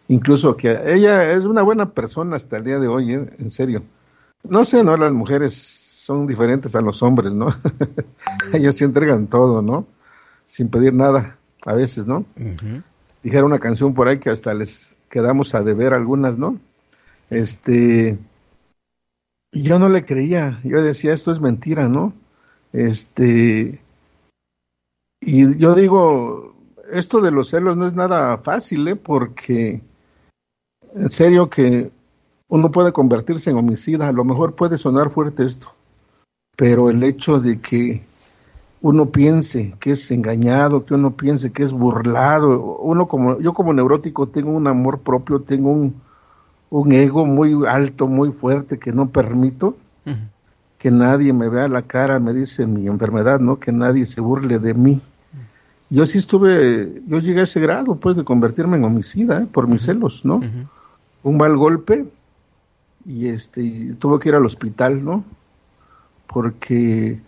incluso 0.07 0.55
que 0.55 0.79
ella 0.85 1.33
es 1.33 1.45
una 1.45 1.63
buena 1.63 1.89
persona 1.89 2.35
hasta 2.35 2.57
el 2.57 2.63
día 2.63 2.79
de 2.79 2.87
hoy, 2.87 3.13
¿eh? 3.13 3.25
en 3.39 3.51
serio. 3.51 3.83
No 4.43 4.65
sé, 4.65 4.83
¿no? 4.83 4.97
Las 4.97 5.13
mujeres 5.13 5.53
son 5.53 6.27
diferentes 6.27 6.75
a 6.75 6.81
los 6.81 7.01
hombres, 7.01 7.31
¿no? 7.31 7.47
Ellas 8.53 8.75
se 8.75 8.85
entregan 8.85 9.27
todo, 9.27 9.61
¿no? 9.61 9.87
Sin 10.45 10.69
pedir 10.69 10.93
nada, 10.93 11.37
a 11.65 11.73
veces, 11.73 12.05
¿no? 12.05 12.25
Dijeron 13.23 13.45
una 13.45 13.59
canción 13.59 13.93
por 13.93 14.09
ahí 14.09 14.19
que 14.19 14.29
hasta 14.29 14.53
les 14.53 14.97
quedamos 15.09 15.55
a 15.55 15.63
deber 15.63 15.93
algunas, 15.93 16.37
¿no? 16.37 16.59
Este, 17.29 18.17
y 19.53 19.61
yo 19.61 19.77
no 19.77 19.87
le 19.87 20.03
creía, 20.03 20.59
yo 20.63 20.81
decía, 20.81 21.13
esto 21.13 21.31
es 21.31 21.39
mentira, 21.39 21.87
¿no? 21.87 22.11
Este, 22.73 23.79
y 25.21 25.57
yo 25.59 25.75
digo, 25.75 26.55
esto 26.91 27.21
de 27.21 27.29
los 27.29 27.49
celos 27.49 27.77
no 27.77 27.85
es 27.85 27.93
nada 27.93 28.39
fácil, 28.39 28.87
¿eh? 28.87 28.95
Porque, 28.95 29.79
en 30.95 31.09
serio 31.09 31.51
que 31.51 31.91
uno 32.49 32.71
puede 32.71 32.91
convertirse 32.91 33.51
en 33.51 33.57
homicida, 33.57 34.07
a 34.07 34.11
lo 34.11 34.23
mejor 34.23 34.55
puede 34.55 34.79
sonar 34.79 35.11
fuerte 35.11 35.45
esto, 35.45 35.71
pero 36.57 36.89
el 36.89 37.03
hecho 37.03 37.39
de 37.39 37.61
que 37.61 38.01
uno 38.81 39.11
piense 39.11 39.75
que 39.79 39.91
es 39.91 40.09
engañado, 40.09 40.83
que 40.83 40.95
uno 40.95 41.15
piense 41.15 41.51
que 41.51 41.61
es 41.61 41.73
burlado, 41.73 42.77
uno 42.77 43.07
como, 43.07 43.39
yo 43.39 43.53
como 43.53 43.71
neurótico 43.71 44.27
tengo 44.29 44.51
un 44.51 44.65
amor 44.65 45.01
propio, 45.01 45.41
tengo 45.41 45.69
un, 45.69 46.01
un 46.73 46.91
ego 46.91 47.27
muy 47.27 47.67
alto, 47.67 48.07
muy 48.07 48.31
fuerte, 48.31 48.79
que 48.79 48.91
no 48.91 49.09
permito 49.09 49.77
que 50.79 50.89
nadie 50.89 51.31
me 51.31 51.47
vea 51.47 51.67
la 51.67 51.83
cara, 51.83 52.19
me 52.19 52.33
dice 52.33 52.65
mi 52.65 52.87
enfermedad, 52.87 53.39
¿no? 53.39 53.59
Que 53.59 53.71
nadie 53.71 54.07
se 54.07 54.19
burle 54.19 54.57
de 54.57 54.73
mí. 54.73 54.99
Yo 55.91 56.05
sí 56.07 56.17
estuve, 56.17 57.03
yo 57.07 57.19
llegué 57.19 57.41
a 57.41 57.43
ese 57.43 57.59
grado, 57.59 57.95
pues, 57.95 58.17
de 58.17 58.23
convertirme 58.23 58.77
en 58.77 58.85
homicida, 58.85 59.43
¿eh? 59.43 59.47
por 59.49 59.67
mis 59.67 59.83
celos, 59.83 60.25
¿no? 60.25 60.41
Un 61.21 61.37
mal 61.37 61.55
golpe 61.55 62.05
y 63.05 63.27
este, 63.27 63.93
tuve 63.99 64.19
que 64.19 64.29
ir 64.29 64.35
al 64.35 64.45
hospital, 64.45 65.05
¿no? 65.05 65.23
Porque 66.25 67.19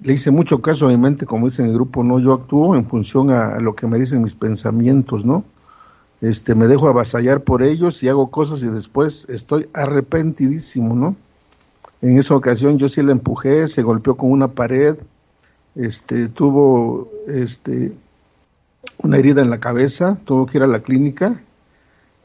le 0.00 0.12
hice 0.12 0.30
mucho 0.30 0.62
caso 0.62 0.86
a 0.86 0.90
mi 0.90 0.96
mente, 0.96 1.26
como 1.26 1.46
dice 1.46 1.62
en 1.62 1.68
el 1.68 1.74
grupo, 1.74 2.04
¿no? 2.04 2.20
Yo 2.20 2.32
actúo 2.32 2.76
en 2.76 2.86
función 2.86 3.30
a 3.30 3.58
lo 3.58 3.74
que 3.74 3.88
me 3.88 3.98
dicen 3.98 4.22
mis 4.22 4.36
pensamientos, 4.36 5.24
¿no? 5.24 5.44
Este, 6.20 6.54
me 6.54 6.68
dejo 6.68 6.88
avasallar 6.88 7.42
por 7.42 7.62
ellos 7.62 8.02
y 8.02 8.08
hago 8.08 8.30
cosas 8.30 8.62
y 8.62 8.66
después 8.66 9.26
estoy 9.28 9.68
arrepentidísimo, 9.72 10.94
¿no? 10.94 11.16
En 12.02 12.18
esa 12.18 12.34
ocasión 12.34 12.78
yo 12.78 12.88
sí 12.88 13.02
la 13.02 13.12
empujé, 13.12 13.68
se 13.68 13.82
golpeó 13.82 14.16
con 14.16 14.30
una 14.30 14.48
pared, 14.48 14.96
este, 15.74 16.28
tuvo, 16.28 17.10
este, 17.26 17.92
una 18.98 19.18
herida 19.18 19.42
en 19.42 19.50
la 19.50 19.60
cabeza, 19.60 20.18
tuvo 20.24 20.46
que 20.46 20.58
ir 20.58 20.64
a 20.64 20.66
la 20.66 20.80
clínica 20.80 21.40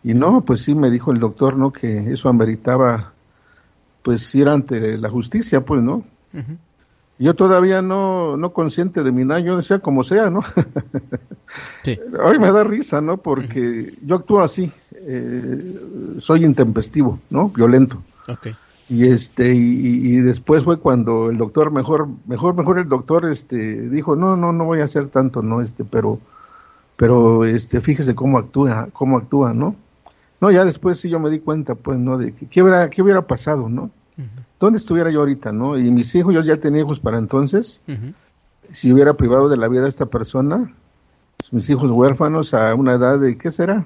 y 0.04 0.14
no, 0.14 0.42
pues 0.42 0.62
sí 0.62 0.76
me 0.76 0.92
dijo 0.92 1.12
el 1.12 1.20
doctor, 1.20 1.58
¿no? 1.58 1.72
Que 1.72 2.12
eso 2.12 2.30
ameritaba, 2.30 3.14
pues 4.04 4.34
ir 4.36 4.48
ante 4.48 4.98
la 4.98 5.10
justicia, 5.10 5.66
pues, 5.66 5.82
¿no? 5.82 6.04
Yo 7.18 7.34
todavía 7.34 7.82
no, 7.82 8.38
no 8.38 8.52
consciente 8.52 9.04
de 9.04 9.12
mi 9.12 9.24
nada, 9.24 9.40
yo 9.40 9.58
decía 9.58 9.80
como 9.80 10.04
sea, 10.04 10.30
¿no? 10.30 10.42
sí. 11.84 11.98
Hoy 12.24 12.40
me 12.40 12.52
da 12.52 12.64
risa, 12.64 13.02
¿no? 13.02 13.18
Porque 13.18 13.94
yo 14.04 14.16
actúo 14.16 14.42
así, 14.42 14.72
eh, 14.94 15.80
soy 16.20 16.44
intempestivo, 16.44 17.20
¿no? 17.30 17.50
Violento. 17.50 18.02
Okay. 18.28 18.56
Y 18.88 19.08
este, 19.08 19.52
y, 19.56 20.20
después 20.20 20.64
fue 20.64 20.78
cuando 20.78 21.32
el 21.32 21.38
doctor, 21.38 21.72
mejor, 21.72 22.08
mejor, 22.28 22.54
mejor 22.54 22.78
el 22.78 22.88
doctor, 22.88 23.26
este, 23.26 23.90
dijo, 23.90 24.16
no, 24.16 24.38
no, 24.38 24.54
no 24.54 24.66
voy 24.66 24.82
a 24.82 24.84
hacer 24.84 25.08
tanto, 25.08 25.42
¿no? 25.42 25.62
Este, 25.62 25.84
pero, 25.84 26.20
pero, 26.96 27.46
este, 27.46 27.82
fíjese 27.82 28.14
cómo 28.14 28.38
actúa, 28.38 28.90
cómo 28.94 29.18
actúa, 29.18 29.54
¿no? 29.56 29.76
No, 30.40 30.52
ya 30.52 30.66
después 30.66 31.00
sí 31.00 31.10
yo 31.10 31.20
me 31.20 31.32
di 31.32 31.40
cuenta, 31.40 31.74
pues, 31.74 31.98
¿no? 31.98 32.20
De 32.20 32.34
que, 32.34 32.46
qué 32.46 32.62
hubiera, 32.62 32.90
qué 32.92 33.02
hubiera 33.02 33.24
pasado, 33.24 33.70
¿no? 33.70 33.90
¿Dónde 34.66 34.80
estuviera 34.80 35.12
yo 35.12 35.20
ahorita, 35.20 35.52
no? 35.52 35.78
Y 35.78 35.92
mis 35.92 36.14
hijos, 36.16 36.34
yo 36.34 36.42
ya 36.42 36.58
tenía 36.58 36.82
hijos 36.82 37.00
para 37.00 37.18
entonces, 37.18 37.82
si 38.74 38.92
hubiera 38.92 39.14
privado 39.14 39.48
de 39.48 39.58
la 39.58 39.68
vida 39.68 39.86
a 39.86 39.90
esta 39.90 40.08
persona, 40.08 40.74
pues, 41.38 41.54
mis 41.54 41.70
hijos 41.70 41.92
huérfanos 41.92 42.54
a 42.54 42.74
una 42.74 42.94
edad 42.94 43.20
de, 43.20 43.38
¿qué 43.38 43.52
será? 43.52 43.86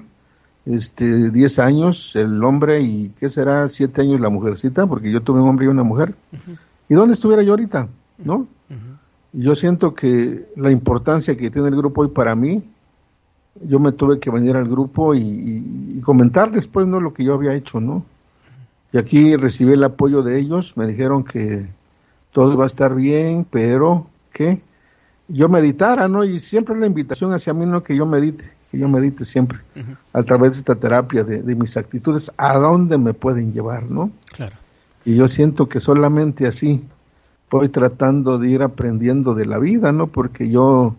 Este, 0.66 1.30
10 1.30 1.58
años 1.58 2.16
el 2.16 2.42
hombre 2.44 2.80
y, 2.80 3.10
¿qué 3.20 3.28
será? 3.28 3.68
7 3.68 4.00
años 4.00 4.20
la 4.20 4.28
mujercita, 4.28 4.86
porque 4.86 5.10
yo 5.10 5.22
tuve 5.22 5.40
un 5.40 5.48
hombre 5.48 5.66
y 5.66 5.68
una 5.68 5.82
mujer. 5.82 6.14
¿Y 6.88 6.94
dónde 6.94 7.14
estuviera 7.14 7.42
yo 7.42 7.52
ahorita, 7.52 7.88
no? 8.18 8.46
Yo 9.32 9.54
siento 9.54 9.94
que 9.94 10.46
la 10.56 10.72
importancia 10.72 11.36
que 11.36 11.50
tiene 11.50 11.68
el 11.68 11.76
grupo 11.76 12.00
hoy 12.00 12.08
para 12.08 12.34
mí, 12.34 12.64
yo 13.68 13.78
me 13.78 13.92
tuve 13.92 14.18
que 14.18 14.30
venir 14.30 14.56
al 14.56 14.68
grupo 14.68 15.14
y, 15.14 15.20
y, 15.20 15.96
y 15.98 16.00
comentar 16.00 16.50
después, 16.50 16.86
¿no? 16.86 17.00
Lo 17.00 17.12
que 17.12 17.22
yo 17.22 17.34
había 17.34 17.54
hecho, 17.54 17.80
¿no? 17.80 18.04
Y 18.92 18.98
aquí 18.98 19.36
recibí 19.36 19.72
el 19.72 19.84
apoyo 19.84 20.22
de 20.22 20.38
ellos, 20.38 20.76
me 20.76 20.86
dijeron 20.86 21.24
que 21.24 21.66
todo 22.32 22.52
iba 22.52 22.64
a 22.64 22.66
estar 22.66 22.94
bien, 22.94 23.46
pero 23.48 24.06
que 24.32 24.60
yo 25.28 25.48
meditara, 25.48 26.08
¿no? 26.08 26.24
Y 26.24 26.40
siempre 26.40 26.78
la 26.78 26.86
invitación 26.86 27.32
hacia 27.32 27.52
mí, 27.52 27.66
¿no? 27.66 27.82
Que 27.82 27.96
yo 27.96 28.04
medite, 28.06 28.50
que 28.70 28.78
yo 28.78 28.88
medite 28.88 29.24
siempre, 29.24 29.60
a 30.12 30.22
través 30.22 30.52
de 30.52 30.58
esta 30.58 30.74
terapia, 30.74 31.22
de, 31.24 31.54
mis 31.54 31.76
actitudes, 31.76 32.30
a 32.36 32.58
dónde 32.58 32.98
me 32.98 33.14
pueden 33.14 33.52
llevar, 33.52 33.84
¿no? 33.90 34.10
Claro. 34.32 34.56
Y 35.04 35.16
yo 35.16 35.28
siento 35.28 35.68
que 35.68 35.80
solamente 35.80 36.46
así 36.46 36.82
voy 37.50 37.68
tratando 37.68 38.38
de 38.38 38.48
ir 38.48 38.62
aprendiendo 38.62 39.34
de 39.34 39.46
la 39.46 39.58
vida, 39.58 39.92
¿no? 39.92 40.08
Porque 40.08 40.48
yo, 40.48 40.94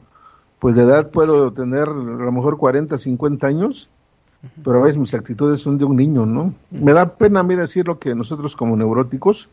pues 0.59 0.75
de 0.75 0.83
edad 0.83 1.11
puedo 1.11 1.51
tener 1.51 1.87
a 1.87 1.93
lo 1.93 2.31
mejor 2.31 2.57
40, 2.57 2.97
50 2.97 3.47
años, 3.47 3.89
pero 4.63 4.79
a 4.79 4.85
veces 4.85 4.97
mis 4.97 5.13
actitudes 5.13 5.61
son 5.61 5.77
de 5.77 5.85
un 5.85 5.95
niño, 5.95 6.25
¿no? 6.25 6.53
Me 6.71 6.93
da 6.93 7.15
pena 7.15 7.41
a 7.41 7.43
mí 7.43 7.55
decirlo 7.55 7.99
que 7.99 8.15
nosotros 8.15 8.55
como 8.55 8.75
neuróticos 8.75 9.49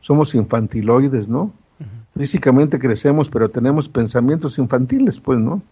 somos 0.00 0.34
infantiloides, 0.34 1.28
¿no? 1.28 1.52
Físicamente 2.16 2.78
crecemos, 2.78 3.30
pero 3.30 3.50
tenemos 3.50 3.88
pensamientos 3.88 4.58
infantiles, 4.58 5.20
pues, 5.20 5.38
¿no? 5.38 5.62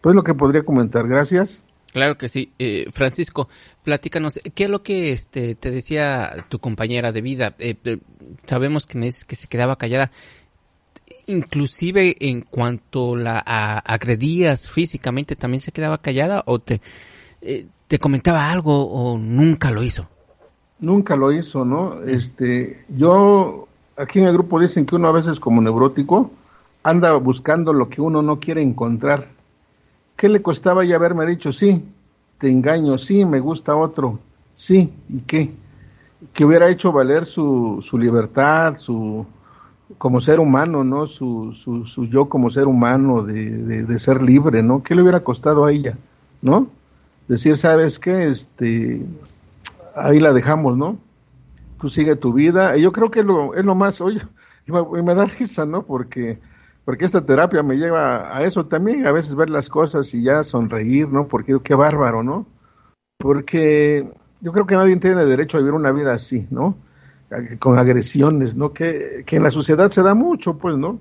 Pues 0.00 0.14
lo 0.14 0.22
que 0.22 0.34
podría 0.34 0.64
comentar, 0.64 1.08
gracias. 1.08 1.64
Claro 1.92 2.18
que 2.18 2.28
sí. 2.28 2.52
Eh, 2.58 2.86
Francisco, 2.92 3.48
platícanos, 3.82 4.38
¿qué 4.54 4.64
es 4.64 4.70
lo 4.70 4.82
que 4.82 5.12
este, 5.12 5.54
te 5.54 5.70
decía 5.70 6.46
tu 6.48 6.58
compañera 6.58 7.10
de 7.10 7.22
vida? 7.22 7.54
Eh, 7.58 7.98
sabemos 8.44 8.86
que 8.86 8.98
me 8.98 9.06
dices 9.06 9.24
que 9.24 9.34
se 9.34 9.48
quedaba 9.48 9.76
callada. 9.76 10.12
Inclusive 11.26 12.16
en 12.20 12.42
cuanto 12.42 13.16
la 13.16 13.38
agredías 13.38 14.70
físicamente, 14.70 15.36
¿también 15.36 15.60
se 15.60 15.72
quedaba 15.72 15.98
callada 15.98 16.42
o 16.46 16.60
te 16.60 16.80
eh, 17.46 17.66
te 17.86 17.98
comentaba 17.98 18.50
algo 18.50 18.86
o 18.90 19.18
nunca 19.18 19.70
lo 19.70 19.82
hizo? 19.82 20.08
Nunca 20.80 21.16
lo 21.16 21.32
hizo, 21.32 21.64
¿no? 21.64 22.02
Este, 22.02 22.84
yo, 22.88 23.68
aquí 23.96 24.18
en 24.18 24.26
el 24.26 24.32
grupo 24.34 24.60
dicen 24.60 24.84
que 24.84 24.96
uno 24.96 25.08
a 25.08 25.12
veces 25.12 25.40
como 25.40 25.62
neurótico 25.62 26.30
anda 26.82 27.12
buscando 27.14 27.72
lo 27.72 27.88
que 27.88 28.00
uno 28.00 28.22
no 28.22 28.38
quiere 28.40 28.62
encontrar. 28.62 29.28
¿Qué 30.16 30.28
le 30.28 30.42
costaba 30.42 30.84
ya 30.84 30.96
haberme 30.96 31.26
dicho, 31.26 31.52
sí, 31.52 31.84
te 32.38 32.48
engaño, 32.48 32.98
sí, 32.98 33.24
me 33.24 33.40
gusta 33.40 33.76
otro, 33.76 34.18
sí, 34.54 34.92
¿y 35.08 35.20
qué? 35.20 35.52
Que 36.32 36.44
hubiera 36.44 36.68
hecho 36.68 36.92
valer 36.92 37.26
su, 37.26 37.78
su 37.80 37.98
libertad, 37.98 38.76
su, 38.78 39.26
como 39.98 40.20
ser 40.20 40.40
humano, 40.40 40.84
¿no? 40.84 41.06
Su, 41.06 41.52
su, 41.52 41.84
su 41.84 42.06
yo 42.06 42.28
como 42.28 42.50
ser 42.50 42.66
humano 42.66 43.22
de, 43.22 43.50
de, 43.50 43.84
de, 43.84 43.98
ser 43.98 44.22
libre, 44.22 44.62
¿no? 44.62 44.82
¿Qué 44.82 44.94
le 44.94 45.02
hubiera 45.02 45.20
costado 45.20 45.64
a 45.64 45.72
ella, 45.72 45.96
¿no? 46.42 46.68
Decir, 47.28 47.56
¿sabes 47.56 47.98
qué? 47.98 48.28
Este, 48.28 49.02
ahí 49.96 50.20
la 50.20 50.32
dejamos, 50.32 50.76
¿no? 50.76 50.98
Tú 51.80 51.88
sigue 51.88 52.16
tu 52.16 52.32
vida. 52.32 52.76
Y 52.76 52.82
yo 52.82 52.92
creo 52.92 53.10
que 53.10 53.22
lo, 53.22 53.54
es 53.54 53.64
lo 53.64 53.74
más, 53.74 54.00
oye, 54.00 54.20
y 54.66 54.72
me, 54.72 55.02
me, 55.02 55.14
da 55.14 55.24
risa, 55.38 55.66
¿no? 55.66 55.82
Porque, 55.82 56.38
porque 56.84 57.04
esta 57.04 57.24
terapia 57.24 57.62
me 57.62 57.76
lleva 57.76 58.36
a 58.36 58.44
eso 58.44 58.66
también, 58.66 59.06
a 59.06 59.12
veces 59.12 59.34
ver 59.34 59.50
las 59.50 59.68
cosas 59.68 60.12
y 60.14 60.22
ya 60.22 60.44
sonreír, 60.44 61.08
¿no? 61.08 61.26
Porque 61.26 61.58
qué 61.62 61.74
bárbaro, 61.74 62.22
¿no? 62.22 62.46
Porque 63.18 64.08
yo 64.40 64.52
creo 64.52 64.66
que 64.66 64.76
nadie 64.76 64.96
tiene 64.96 65.24
derecho 65.24 65.56
a 65.56 65.60
vivir 65.60 65.74
una 65.74 65.92
vida 65.92 66.12
así, 66.12 66.46
¿no? 66.50 66.76
Con 67.58 67.78
agresiones, 67.78 68.54
¿no? 68.54 68.72
Que, 68.72 69.24
que 69.26 69.36
en 69.36 69.42
la 69.42 69.50
sociedad 69.50 69.90
se 69.90 70.02
da 70.02 70.14
mucho, 70.14 70.58
pues, 70.58 70.76
¿no? 70.76 71.00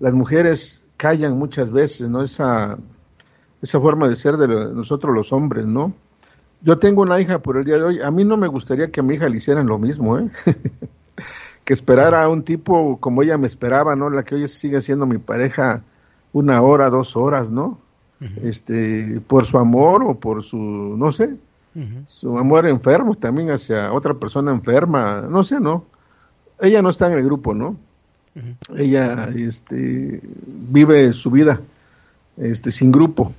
Las 0.00 0.12
mujeres 0.12 0.84
callan 0.96 1.38
muchas 1.38 1.70
veces, 1.70 2.10
¿no? 2.10 2.22
Esa, 2.22 2.76
esa 3.66 3.80
forma 3.80 4.08
de 4.08 4.16
ser 4.16 4.36
de 4.36 4.48
nosotros 4.48 5.14
los 5.14 5.32
hombres, 5.32 5.66
¿no? 5.66 5.92
Yo 6.62 6.78
tengo 6.78 7.02
una 7.02 7.20
hija 7.20 7.40
por 7.40 7.58
el 7.58 7.64
día 7.64 7.76
de 7.76 7.82
hoy. 7.82 8.00
A 8.00 8.10
mí 8.10 8.24
no 8.24 8.36
me 8.36 8.48
gustaría 8.48 8.90
que 8.90 9.00
a 9.00 9.02
mi 9.02 9.14
hija 9.14 9.28
le 9.28 9.36
hicieran 9.36 9.66
lo 9.66 9.78
mismo, 9.78 10.18
¿eh? 10.18 10.30
que 11.64 11.72
esperara 11.72 12.22
a 12.22 12.28
un 12.28 12.42
tipo 12.42 12.98
como 12.98 13.22
ella 13.22 13.36
me 13.36 13.46
esperaba, 13.46 13.96
¿no? 13.96 14.08
La 14.08 14.22
que 14.22 14.36
hoy 14.36 14.48
sigue 14.48 14.80
siendo 14.80 15.04
mi 15.04 15.18
pareja 15.18 15.82
una 16.32 16.62
hora, 16.62 16.90
dos 16.90 17.16
horas, 17.16 17.50
¿no? 17.50 17.78
Uh 18.20 18.24
-huh. 18.24 18.48
Este, 18.48 19.20
por 19.26 19.44
su 19.44 19.58
amor 19.58 20.02
o 20.02 20.14
por 20.14 20.42
su, 20.42 20.58
no 20.58 21.10
sé, 21.10 21.34
uh 21.74 21.80
-huh. 21.80 22.06
su 22.06 22.38
amor 22.38 22.66
enfermo 22.66 23.14
también 23.14 23.50
hacia 23.50 23.92
otra 23.92 24.14
persona 24.14 24.52
enferma, 24.52 25.22
no 25.28 25.42
sé, 25.42 25.60
¿no? 25.60 25.84
Ella 26.60 26.80
no 26.82 26.90
está 26.90 27.06
en 27.08 27.18
el 27.18 27.24
grupo, 27.24 27.52
¿no? 27.52 27.76
Uh 28.34 28.40
-huh. 28.40 28.78
Ella, 28.78 29.28
este, 29.34 30.20
vive 30.46 31.12
su 31.12 31.30
vida, 31.30 31.60
este, 32.36 32.70
sin 32.70 32.90
grupo. 32.92 33.32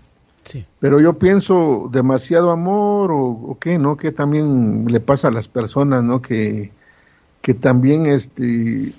Sí. 0.48 0.66
Pero 0.80 1.02
yo 1.02 1.20
pienso 1.20 1.90
demasiado 1.92 2.52
amor 2.52 3.12
o, 3.12 3.26
o, 3.26 3.58
qué, 3.60 3.78
¿no? 3.78 3.98
Que 3.98 4.12
también 4.14 4.86
le 4.88 5.02
pasa 5.02 5.28
a 5.28 5.32
las 5.32 5.50
personas, 5.50 6.04
¿no? 6.04 6.22
Que, 6.22 6.72
que 7.42 7.54
también 7.54 8.06
este, 8.06 8.94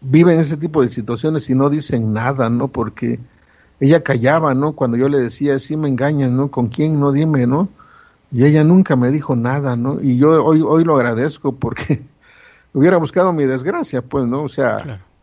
viven 0.00 0.40
ese 0.40 0.56
tipo 0.56 0.82
de 0.82 0.88
situaciones 0.88 1.48
y 1.48 1.54
no 1.54 1.70
dicen 1.70 2.12
nada, 2.12 2.50
¿no? 2.50 2.68
Porque 2.68 3.20
ella 3.78 4.02
callaba, 4.02 4.54
¿no? 4.54 4.72
Cuando 4.72 4.96
yo 4.96 5.08
le 5.08 5.18
decía, 5.18 5.60
sí 5.60 5.76
me 5.76 5.88
engañan, 5.88 6.36
¿no? 6.36 6.50
¿Con 6.50 6.66
quién? 6.66 6.98
No 6.98 7.12
dime, 7.12 7.46
¿no? 7.46 7.68
Y 8.32 8.44
ella 8.44 8.64
nunca 8.64 8.96
me 8.96 9.12
dijo 9.12 9.36
nada, 9.36 9.76
¿no? 9.76 10.00
Y 10.00 10.16
yo 10.16 10.44
hoy, 10.44 10.60
hoy 10.66 10.84
lo 10.84 10.96
agradezco 10.96 11.54
porque 11.54 12.02
hubiera 12.74 12.96
buscado 12.96 13.32
mi 13.32 13.44
desgracia, 13.44 14.02
pues, 14.02 14.26
¿no? 14.26 14.42
O 14.42 14.48
sea, 14.48 14.76
claro. 14.78 15.13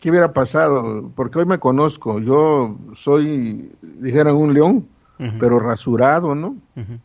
¿Qué 0.00 0.10
hubiera 0.10 0.32
pasado? 0.32 1.10
Porque 1.14 1.38
hoy 1.38 1.46
me 1.46 1.58
conozco, 1.58 2.20
yo 2.20 2.76
soy, 2.94 3.70
dijeran, 3.82 4.36
un 4.36 4.54
león, 4.54 4.88
uh 5.18 5.22
-huh. 5.24 5.36
pero 5.38 5.58
rasurado, 5.58 6.34
¿no? 6.34 6.48
Uh 6.76 6.80
-huh. 6.80 7.00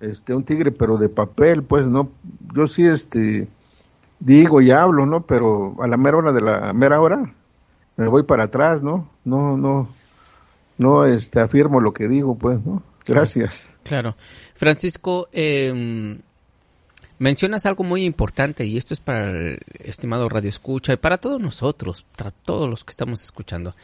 Este, 0.00 0.34
un 0.34 0.44
tigre, 0.44 0.72
pero 0.72 0.98
de 0.98 1.08
papel, 1.08 1.62
pues, 1.62 1.86
¿no? 1.86 2.10
Yo 2.54 2.66
sí, 2.66 2.86
este, 2.86 3.48
digo 4.20 4.60
y 4.60 4.70
hablo, 4.70 5.06
¿no? 5.06 5.22
Pero 5.22 5.74
a 5.80 5.86
la 5.86 5.96
mera 5.96 6.18
hora 6.18 6.32
de 6.32 6.40
la 6.40 6.72
mera 6.72 7.00
hora 7.00 7.32
me 7.96 8.08
voy 8.08 8.22
para 8.22 8.44
atrás, 8.44 8.82
¿no? 8.82 9.08
No, 9.24 9.56
no, 9.56 9.88
no, 10.76 11.06
este, 11.06 11.40
afirmo 11.40 11.80
lo 11.80 11.92
que 11.92 12.08
digo, 12.08 12.36
pues, 12.36 12.64
¿no? 12.64 12.82
Gracias. 13.06 13.72
Claro. 13.84 14.16
Francisco, 14.54 15.28
eh, 15.32 16.18
mencionas 17.18 17.66
algo 17.66 17.84
muy 17.84 18.04
importante 18.04 18.64
y 18.66 18.76
esto 18.76 18.94
es 18.94 19.00
para 19.00 19.30
el 19.30 19.58
estimado 19.80 20.28
Radio 20.28 20.48
Escucha 20.48 20.92
y 20.92 20.96
para 20.96 21.18
todos 21.18 21.40
nosotros, 21.40 22.04
para 22.16 22.30
todos 22.30 22.68
los 22.68 22.84
que 22.84 22.90
estamos 22.90 23.22
escuchando. 23.22 23.74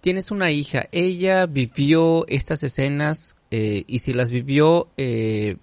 Tienes 0.00 0.30
una 0.30 0.50
hija, 0.50 0.86
ella 0.92 1.46
vivió 1.46 2.26
estas 2.26 2.62
escenas 2.62 3.36
eh, 3.50 3.84
y 3.86 3.98
si 3.98 4.14
las 4.14 4.30
vivió, 4.30 4.88
eh, 4.96 5.56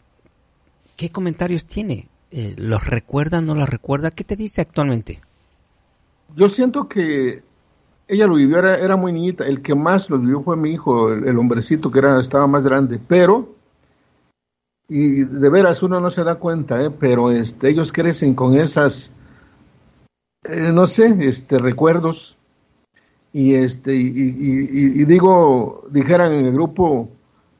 ¿qué 0.95 1.09
comentarios 1.09 1.65
tiene? 1.65 2.07
Eh, 2.29 2.53
¿Los 2.57 2.85
recuerda, 2.85 3.41
no 3.41 3.55
las 3.55 3.69
recuerda? 3.69 4.11
¿Qué 4.11 4.23
te 4.23 4.35
dice 4.35 4.61
actualmente? 4.61 5.19
Yo 6.35 6.49
siento 6.49 6.87
que 6.87 7.41
ella 8.07 8.27
lo 8.27 8.35
vivió, 8.35 8.59
era, 8.59 8.77
era 8.77 8.95
muy 8.95 9.11
niñita, 9.11 9.47
el 9.47 9.61
que 9.61 9.73
más 9.73 10.09
lo 10.09 10.19
vivió 10.19 10.43
fue 10.43 10.55
mi 10.55 10.71
hijo, 10.71 11.11
el, 11.11 11.27
el 11.27 11.37
hombrecito 11.39 11.89
que 11.89 11.99
era, 11.99 12.21
estaba 12.21 12.45
más 12.45 12.63
grande, 12.63 12.99
pero 13.07 13.56
y 14.89 15.23
de 15.23 15.49
veras 15.49 15.83
uno 15.83 15.99
no 15.99 16.09
se 16.09 16.23
da 16.23 16.35
cuenta, 16.35 16.81
¿eh? 16.81 16.89
pero 16.91 17.31
este, 17.31 17.69
ellos 17.69 17.91
crecen 17.91 18.33
con 18.33 18.57
esas, 18.57 19.11
eh, 20.43 20.71
no 20.73 20.87
sé, 20.87 21.15
este, 21.19 21.59
recuerdos 21.59 22.37
y 23.33 23.55
este 23.55 23.95
y, 23.95 24.07
y, 24.07 25.05
digo, 25.05 25.85
dijeran 25.91 26.33
en 26.33 26.45
el 26.45 26.53
grupo, 26.53 27.09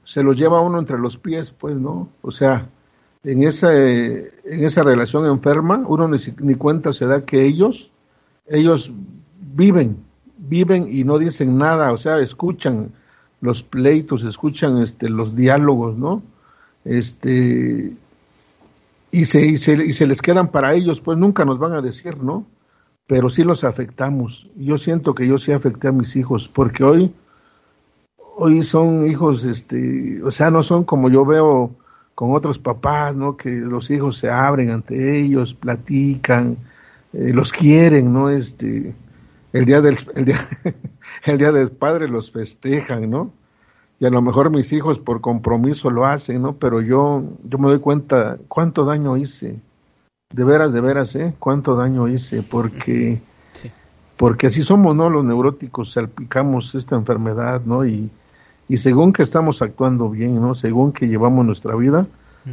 se 0.06 0.24
los 0.24 0.38
lleva 0.38 0.62
uno 0.62 0.80
entre 0.80 0.98
los 0.98 1.18
pies, 1.18 1.52
pues, 1.52 1.76
¿no? 1.76 2.10
O 2.22 2.32
sea, 2.32 2.70
en 3.24 3.44
esa, 3.44 3.76
en 3.76 4.30
esa 4.46 4.84
relación 4.84 5.26
enferma, 5.26 5.84
uno 5.86 6.08
ni, 6.08 6.18
ni 6.40 6.56
cuenta 6.56 6.94
se 6.94 7.06
da 7.06 7.26
que 7.26 7.44
ellos, 7.44 7.92
ellos 8.48 8.94
viven, 9.54 9.98
viven 10.38 10.88
y 10.90 11.04
no 11.04 11.20
dicen 11.20 11.58
nada, 11.58 11.92
o 11.92 11.98
sea, 11.98 12.20
escuchan 12.20 12.94
los 13.42 13.64
pleitos, 13.64 14.24
escuchan 14.24 14.82
este, 14.82 15.10
los 15.10 15.36
diálogos, 15.36 15.98
¿no? 15.98 16.24
Este 16.88 17.94
y 19.12 19.26
se, 19.26 19.42
y 19.46 19.58
se, 19.58 19.74
y 19.74 19.94
se 19.94 20.06
les 20.06 20.22
quedan 20.22 20.52
para 20.52 20.74
ellos, 20.74 21.02
pues 21.02 21.18
nunca 21.18 21.46
nos 21.46 21.60
van 21.60 21.74
a 21.74 21.82
decir, 21.82 22.18
¿no? 22.18 22.46
Pero 23.08 23.30
sí 23.30 23.44
los 23.44 23.64
afectamos. 23.64 24.50
Yo 24.56 24.78
siento 24.78 25.16
que 25.16 25.28
yo 25.28 25.38
sí 25.38 25.54
afecté 25.54 25.88
a 25.88 25.92
mis 25.94 26.16
hijos, 26.16 26.50
porque 26.50 26.84
hoy, 26.84 27.14
hoy 28.36 28.64
son 28.64 29.10
hijos, 29.10 29.46
este, 29.46 30.22
o 30.24 30.32
sea, 30.32 30.52
no 30.52 30.62
son 30.62 30.84
como 30.84 31.10
yo 31.10 31.26
veo 31.26 31.72
con 32.16 32.36
otros 32.36 32.60
papás, 32.60 33.16
¿no? 33.16 33.38
Que 33.38 33.50
los 33.50 33.90
hijos 33.92 34.18
se 34.18 34.30
abren 34.30 34.72
ante 34.72 35.20
ellos, 35.20 35.54
platican, 35.54 36.58
eh, 37.14 37.32
los 37.34 37.54
quieren, 37.54 38.12
¿no? 38.12 38.30
Este, 38.30 38.94
el 39.54 39.66
día 39.66 39.80
del, 39.80 39.98
el 40.16 40.26
día, 40.26 40.40
el 41.24 41.38
día 41.38 41.52
del 41.52 41.70
padre 41.70 42.10
los 42.10 42.32
festejan, 42.32 43.10
¿no? 43.10 43.32
Y 44.00 44.06
a 44.06 44.10
lo 44.10 44.22
mejor 44.22 44.50
mis 44.50 44.72
hijos 44.74 45.00
por 45.00 45.22
compromiso 45.22 45.90
lo 45.90 46.06
hacen, 46.06 46.42
¿no? 46.42 46.54
Pero 46.54 46.82
yo, 46.82 47.24
yo 47.44 47.58
me 47.58 47.68
doy 47.68 47.80
cuenta 47.80 48.38
cuánto 48.48 48.86
daño 48.86 49.18
hice, 49.18 49.60
de 50.34 50.44
veras, 50.44 50.74
de 50.74 50.82
veras, 50.82 51.16
¿eh? 51.16 51.34
Cuánto 51.40 51.76
daño 51.76 52.08
hice, 52.08 52.44
porque, 52.44 53.22
sí. 53.54 53.72
porque 54.16 54.48
así 54.48 54.64
somos, 54.64 54.96
¿no? 54.96 55.10
Los 55.10 55.26
neuróticos 55.26 55.94
salpicamos 55.94 56.76
esta 56.76 56.96
enfermedad, 56.96 57.62
¿no? 57.66 57.86
Y, 57.86 58.10
y 58.70 58.78
según 58.78 59.14
que 59.14 59.24
estamos 59.24 59.62
actuando 59.62 60.10
bien, 60.10 60.40
¿no? 60.40 60.54
Según 60.54 60.92
que 60.92 61.08
llevamos 61.08 61.46
nuestra 61.46 61.76
vida 61.76 62.08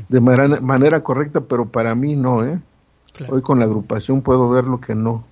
de 0.08 0.20
manera, 0.20 0.60
manera 0.60 1.02
correcta, 1.02 1.42
pero 1.42 1.66
para 1.68 1.94
mí 1.94 2.16
no, 2.16 2.44
¿eh? 2.44 2.58
Claro. 3.12 3.34
Hoy 3.34 3.42
con 3.42 3.58
la 3.58 3.64
agrupación 3.64 4.22
puedo 4.22 4.48
ver 4.48 4.64
lo 4.64 4.80
que 4.80 4.94
no. 4.94 5.24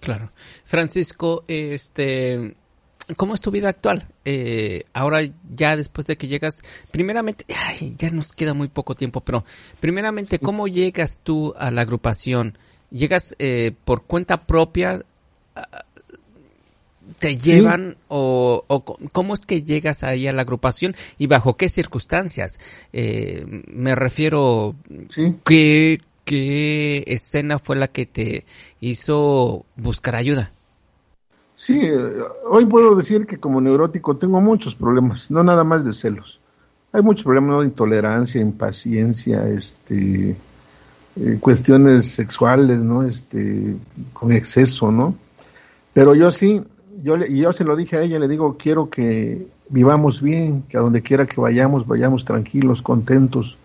Claro. 0.00 0.30
Francisco, 0.64 1.44
este, 1.48 2.56
¿Cómo 3.16 3.34
es 3.34 3.40
tu 3.40 3.50
vida 3.50 3.70
actual? 3.70 4.06
Eh, 4.24 4.84
ahora 4.92 5.20
ya 5.54 5.76
después 5.76 6.06
de 6.06 6.16
que 6.18 6.28
llegas, 6.28 6.62
primeramente, 6.90 7.46
ay, 7.48 7.94
ya 7.98 8.10
nos 8.10 8.32
queda 8.32 8.52
muy 8.52 8.68
poco 8.68 8.94
tiempo, 8.94 9.22
pero 9.22 9.44
primeramente, 9.80 10.38
¿cómo 10.38 10.68
llegas 10.68 11.20
tú 11.22 11.54
a 11.58 11.70
la 11.70 11.82
agrupación? 11.82 12.58
¿Llegas 12.90 13.34
eh, 13.38 13.72
por 13.84 14.04
cuenta 14.04 14.46
propia? 14.46 15.02
¿Te 17.18 17.38
llevan 17.38 17.92
sí. 17.92 18.04
o, 18.08 18.64
o, 18.66 18.84
cómo 18.84 19.34
es 19.34 19.46
que 19.46 19.62
llegas 19.62 20.04
ahí 20.04 20.28
a 20.28 20.32
la 20.32 20.42
agrupación 20.42 20.94
y 21.16 21.26
bajo 21.26 21.56
qué 21.56 21.68
circunstancias? 21.70 22.60
Eh, 22.92 23.44
me 23.68 23.94
refiero, 23.94 24.76
sí. 25.08 25.34
¿qué, 25.44 26.00
¿qué 26.24 27.04
escena 27.06 27.58
fue 27.58 27.76
la 27.76 27.88
que 27.88 28.04
te 28.04 28.44
hizo 28.80 29.64
buscar 29.76 30.14
ayuda? 30.14 30.52
Sí, 31.60 31.82
hoy 32.48 32.66
puedo 32.66 32.94
decir 32.94 33.26
que 33.26 33.38
como 33.38 33.60
neurótico 33.60 34.16
tengo 34.16 34.40
muchos 34.40 34.76
problemas, 34.76 35.28
no 35.28 35.42
nada 35.42 35.64
más 35.64 35.84
de 35.84 35.92
celos. 35.92 36.40
Hay 36.92 37.02
muchos 37.02 37.24
problemas 37.24 37.58
de 37.58 37.66
intolerancia, 37.66 38.40
impaciencia, 38.40 39.44
este, 39.48 40.36
eh, 41.16 41.38
cuestiones 41.40 42.12
sexuales, 42.12 42.78
¿no? 42.78 43.02
Este, 43.02 43.74
con 44.12 44.30
exceso, 44.30 44.92
¿no? 44.92 45.16
Pero 45.92 46.14
yo 46.14 46.30
sí, 46.30 46.62
yo, 47.02 47.16
le, 47.16 47.36
yo 47.36 47.52
se 47.52 47.64
lo 47.64 47.74
dije 47.74 47.96
a 47.96 48.02
ella, 48.02 48.20
le 48.20 48.28
digo, 48.28 48.56
quiero 48.56 48.88
que 48.88 49.48
vivamos 49.68 50.22
bien, 50.22 50.62
que 50.68 50.78
a 50.78 50.80
donde 50.80 51.02
quiera 51.02 51.26
que 51.26 51.40
vayamos, 51.40 51.88
vayamos 51.88 52.24
tranquilos, 52.24 52.82
contentos, 52.82 53.58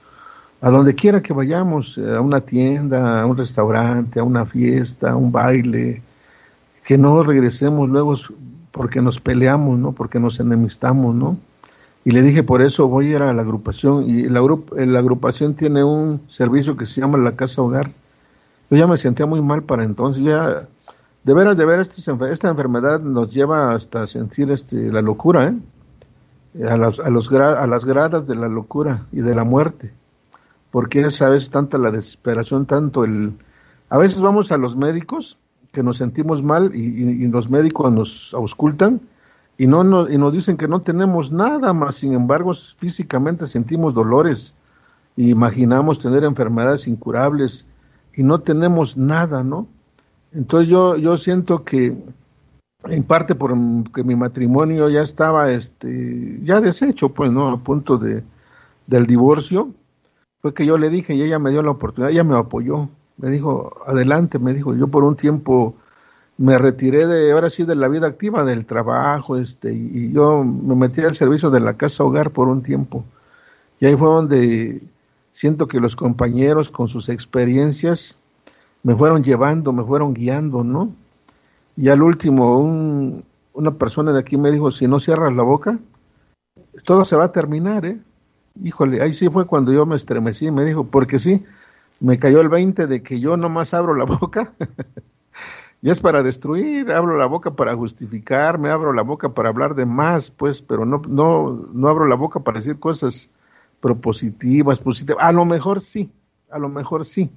a 0.62 0.72
donde 0.72 0.96
quiera 0.96 1.22
que 1.22 1.32
vayamos, 1.32 2.00
a 2.00 2.20
una 2.22 2.42
tienda, 2.42 3.22
a 3.22 3.26
un 3.28 3.38
restaurante, 3.38 4.20
a 4.20 4.24
una 4.24 4.48
fiesta, 4.48 5.12
a 5.12 5.16
un 5.16 5.32
baile, 5.32 6.02
que 6.84 6.98
no 6.98 7.24
regresemos 7.24 7.90
luego 7.90 8.14
porque 8.72 9.02
nos 9.02 9.20
peleamos, 9.20 9.80
¿no? 9.80 9.92
Porque 9.94 10.20
nos 10.20 10.40
enemistamos, 10.40 11.16
¿no? 11.16 11.38
Y 12.06 12.12
le 12.12 12.22
dije, 12.22 12.44
por 12.44 12.62
eso 12.62 12.88
voy 12.88 13.08
a 13.08 13.10
ir 13.10 13.22
a 13.22 13.34
la 13.34 13.42
agrupación. 13.42 14.10
Y 14.10 14.24
la, 14.24 14.42
la 14.42 15.00
agrupación 15.00 15.56
tiene 15.56 15.84
un 15.84 16.22
servicio 16.28 16.76
que 16.76 16.86
se 16.86 17.00
llama 17.00 17.18
la 17.18 17.36
Casa 17.36 17.62
Hogar. 17.62 17.92
Yo 18.70 18.78
ya 18.78 18.88
me 18.88 18.98
sentía 18.98 19.26
muy 19.26 19.42
mal 19.42 19.64
para 19.64 19.86
entonces. 19.86 20.24
Ya, 20.24 20.68
de 21.24 21.34
veras, 21.34 21.56
de 21.56 21.66
veras, 21.66 21.98
esta, 21.98 22.50
enfermedad 22.50 23.00
nos 23.00 23.32
lleva 23.32 23.74
hasta 23.74 24.06
sentir 24.08 24.52
este, 24.52 24.92
la 24.92 25.02
locura, 25.02 25.48
¿eh? 25.50 26.68
A, 26.68 26.76
las, 26.76 27.00
a, 27.00 27.10
los, 27.10 27.32
a 27.32 27.66
las 27.66 27.86
gradas 27.86 28.28
de 28.28 28.36
la 28.36 28.48
locura 28.48 29.06
y 29.12 29.22
de 29.22 29.34
la 29.34 29.44
muerte. 29.44 29.94
Porque 30.72 31.02
es 31.02 31.22
a 31.22 31.32
tanta 31.50 31.78
la 31.78 31.92
desesperación, 31.92 32.66
tanto 32.66 33.06
el... 33.06 33.34
A 33.90 33.98
veces 33.98 34.22
vamos 34.22 34.52
a 34.52 34.58
los 34.58 34.76
médicos 34.76 35.38
que 35.74 35.84
nos 35.84 35.98
sentimos 35.98 36.44
mal 36.44 36.72
y, 36.74 36.80
y 36.80 37.28
los 37.28 37.50
médicos 37.50 37.92
nos 37.92 38.34
auscultan 38.34 39.02
y, 39.58 39.68
no, 39.68 39.84
no, 39.84 40.10
y 40.10 40.18
nos 40.18 40.32
dicen 40.32 40.56
que 40.56 40.68
no 40.68 40.82
tenemos 40.82 41.32
nada 41.32 41.74
más, 41.74 41.96
sin 41.96 42.14
embargo 42.14 42.54
físicamente 42.54 43.48
sentimos 43.48 43.94
dolores, 43.94 44.54
e 45.18 45.24
imaginamos 45.24 46.00
tener 46.00 46.24
enfermedades 46.24 46.88
incurables 46.88 47.68
y 48.16 48.24
no 48.24 48.40
tenemos 48.42 48.98
nada, 48.98 49.44
¿no? 49.44 49.68
Entonces 50.32 50.70
yo, 50.70 50.96
yo 50.98 51.18
siento 51.18 51.64
que 51.64 51.96
en 52.86 53.04
parte 53.04 53.34
por 53.34 53.56
que 53.94 54.04
mi 54.04 54.16
matrimonio 54.16 54.90
ya 54.90 55.02
estaba 55.02 55.52
este 55.52 56.40
ya 56.44 56.62
deshecho, 56.62 57.10
pues, 57.10 57.32
¿no? 57.32 57.50
A 57.50 57.58
punto 57.58 57.98
de, 57.98 58.24
del 58.86 59.08
divorcio, 59.08 59.72
fue 60.42 60.54
que 60.54 60.66
yo 60.66 60.78
le 60.78 60.90
dije 60.90 61.16
y 61.16 61.24
ella 61.24 61.40
me 61.40 61.50
dio 61.50 61.64
la 61.64 61.72
oportunidad, 61.72 62.12
ella 62.12 62.24
me 62.24 62.38
apoyó, 62.38 62.90
me 63.18 63.30
dijo, 63.30 63.84
adelante, 63.86 64.40
me 64.40 64.54
dijo, 64.54 64.76
yo 64.76 64.88
por 64.88 65.04
un 65.04 65.16
tiempo 65.16 65.76
me 66.38 66.58
retiré 66.58 67.08
de, 67.08 67.32
ahora 67.32 67.50
sí, 67.50 67.64
de 67.64 67.76
la 67.76 67.88
vida 67.88 68.08
activa, 68.08 68.44
del 68.44 68.66
trabajo, 68.66 69.38
este, 69.38 69.74
y, 69.74 70.12
yo 70.12 70.44
me 70.44 70.76
metí 70.76 71.02
al 71.02 71.16
servicio 71.16 71.50
de 71.50 71.60
la 71.60 71.76
casa 71.76 72.04
hogar 72.04 72.32
por 72.32 72.48
un 72.48 72.64
tiempo. 72.64 73.04
Y 73.80 73.86
ahí 73.86 73.96
fue 73.96 74.08
donde 74.08 74.82
siento 75.32 75.68
que 75.68 75.80
los 75.80 75.96
compañeros 75.96 76.72
con 76.72 76.88
sus 76.88 77.10
experiencias 77.10 78.18
me 78.84 78.96
fueron 78.96 79.24
llevando, 79.24 79.74
me 79.74 79.84
fueron 79.84 80.14
guiando, 80.14 80.64
¿no? 80.64 80.94
Y 81.76 81.90
al 81.90 82.02
último, 82.02 82.60
un, 82.60 83.24
una 83.54 83.72
persona 83.72 84.12
de 84.12 84.20
aquí 84.20 84.38
me 84.38 84.52
dijo, 84.52 84.72
si 84.72 84.88
no 84.88 85.00
cierras 85.00 85.34
la 85.34 85.44
boca, 85.44 85.80
todo 86.86 87.06
se 87.06 87.16
va 87.16 87.26
a 87.26 87.32
terminar, 87.32 87.86
¿eh? 87.86 88.00
Híjole, 88.62 89.02
ahí 89.02 89.14
sí 89.14 89.30
fue 89.30 89.48
cuando 89.48 89.72
yo 89.74 89.86
me 89.86 89.96
estremecí, 89.96 90.52
me 90.52 90.66
dijo, 90.66 90.84
porque 90.86 91.18
sí, 91.18 91.44
me 92.04 92.20
cayó 92.20 92.42
el 92.42 92.50
20 92.50 92.86
de 92.86 93.02
que 93.02 93.22
yo 93.22 93.38
nomás 93.38 93.74
abro 93.74 93.96
la 93.96 94.04
boca 94.20 94.54
y 95.82 95.90
es 95.90 96.02
para 96.02 96.22
destruir, 96.22 96.92
abro 96.92 97.18
la 97.18 97.26
boca 97.26 97.52
para 97.52 97.76
justificar, 97.76 98.60
me 98.60 98.70
abro 98.70 98.92
la 98.94 99.04
boca 99.04 99.30
para 99.30 99.50
hablar 99.50 99.74
de 99.76 99.86
más, 99.86 100.30
pues, 100.30 100.62
pero 100.62 100.86
no, 100.86 101.02
no, 101.08 101.68
no 101.74 101.88
abro 101.88 102.06
la 102.08 102.16
boca 102.16 102.42
para 102.42 102.60
decir 102.60 102.78
cosas 102.78 103.30
propositivas, 103.80 104.80
positivas. 104.80 105.24
A 105.24 105.32
lo 105.32 105.46
mejor 105.46 105.80
sí, 105.80 106.12
a 106.52 106.60
lo 106.60 106.70
mejor 106.70 107.06
sí. 107.06 107.30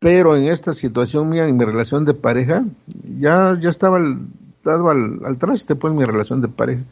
Pero 0.00 0.36
en 0.36 0.48
esta 0.48 0.72
situación 0.72 1.28
mía, 1.28 1.46
en 1.48 1.56
mi 1.56 1.64
relación 1.64 2.04
de 2.04 2.14
pareja, 2.14 2.64
ya, 3.18 3.58
ya 3.60 3.70
estaba 3.70 4.00
dado 4.62 4.90
al, 4.90 5.24
al 5.24 5.38
traste, 5.38 5.74
pues, 5.74 5.92
mi 5.94 6.04
relación 6.04 6.40
de 6.40 6.48
pareja. 6.48 6.82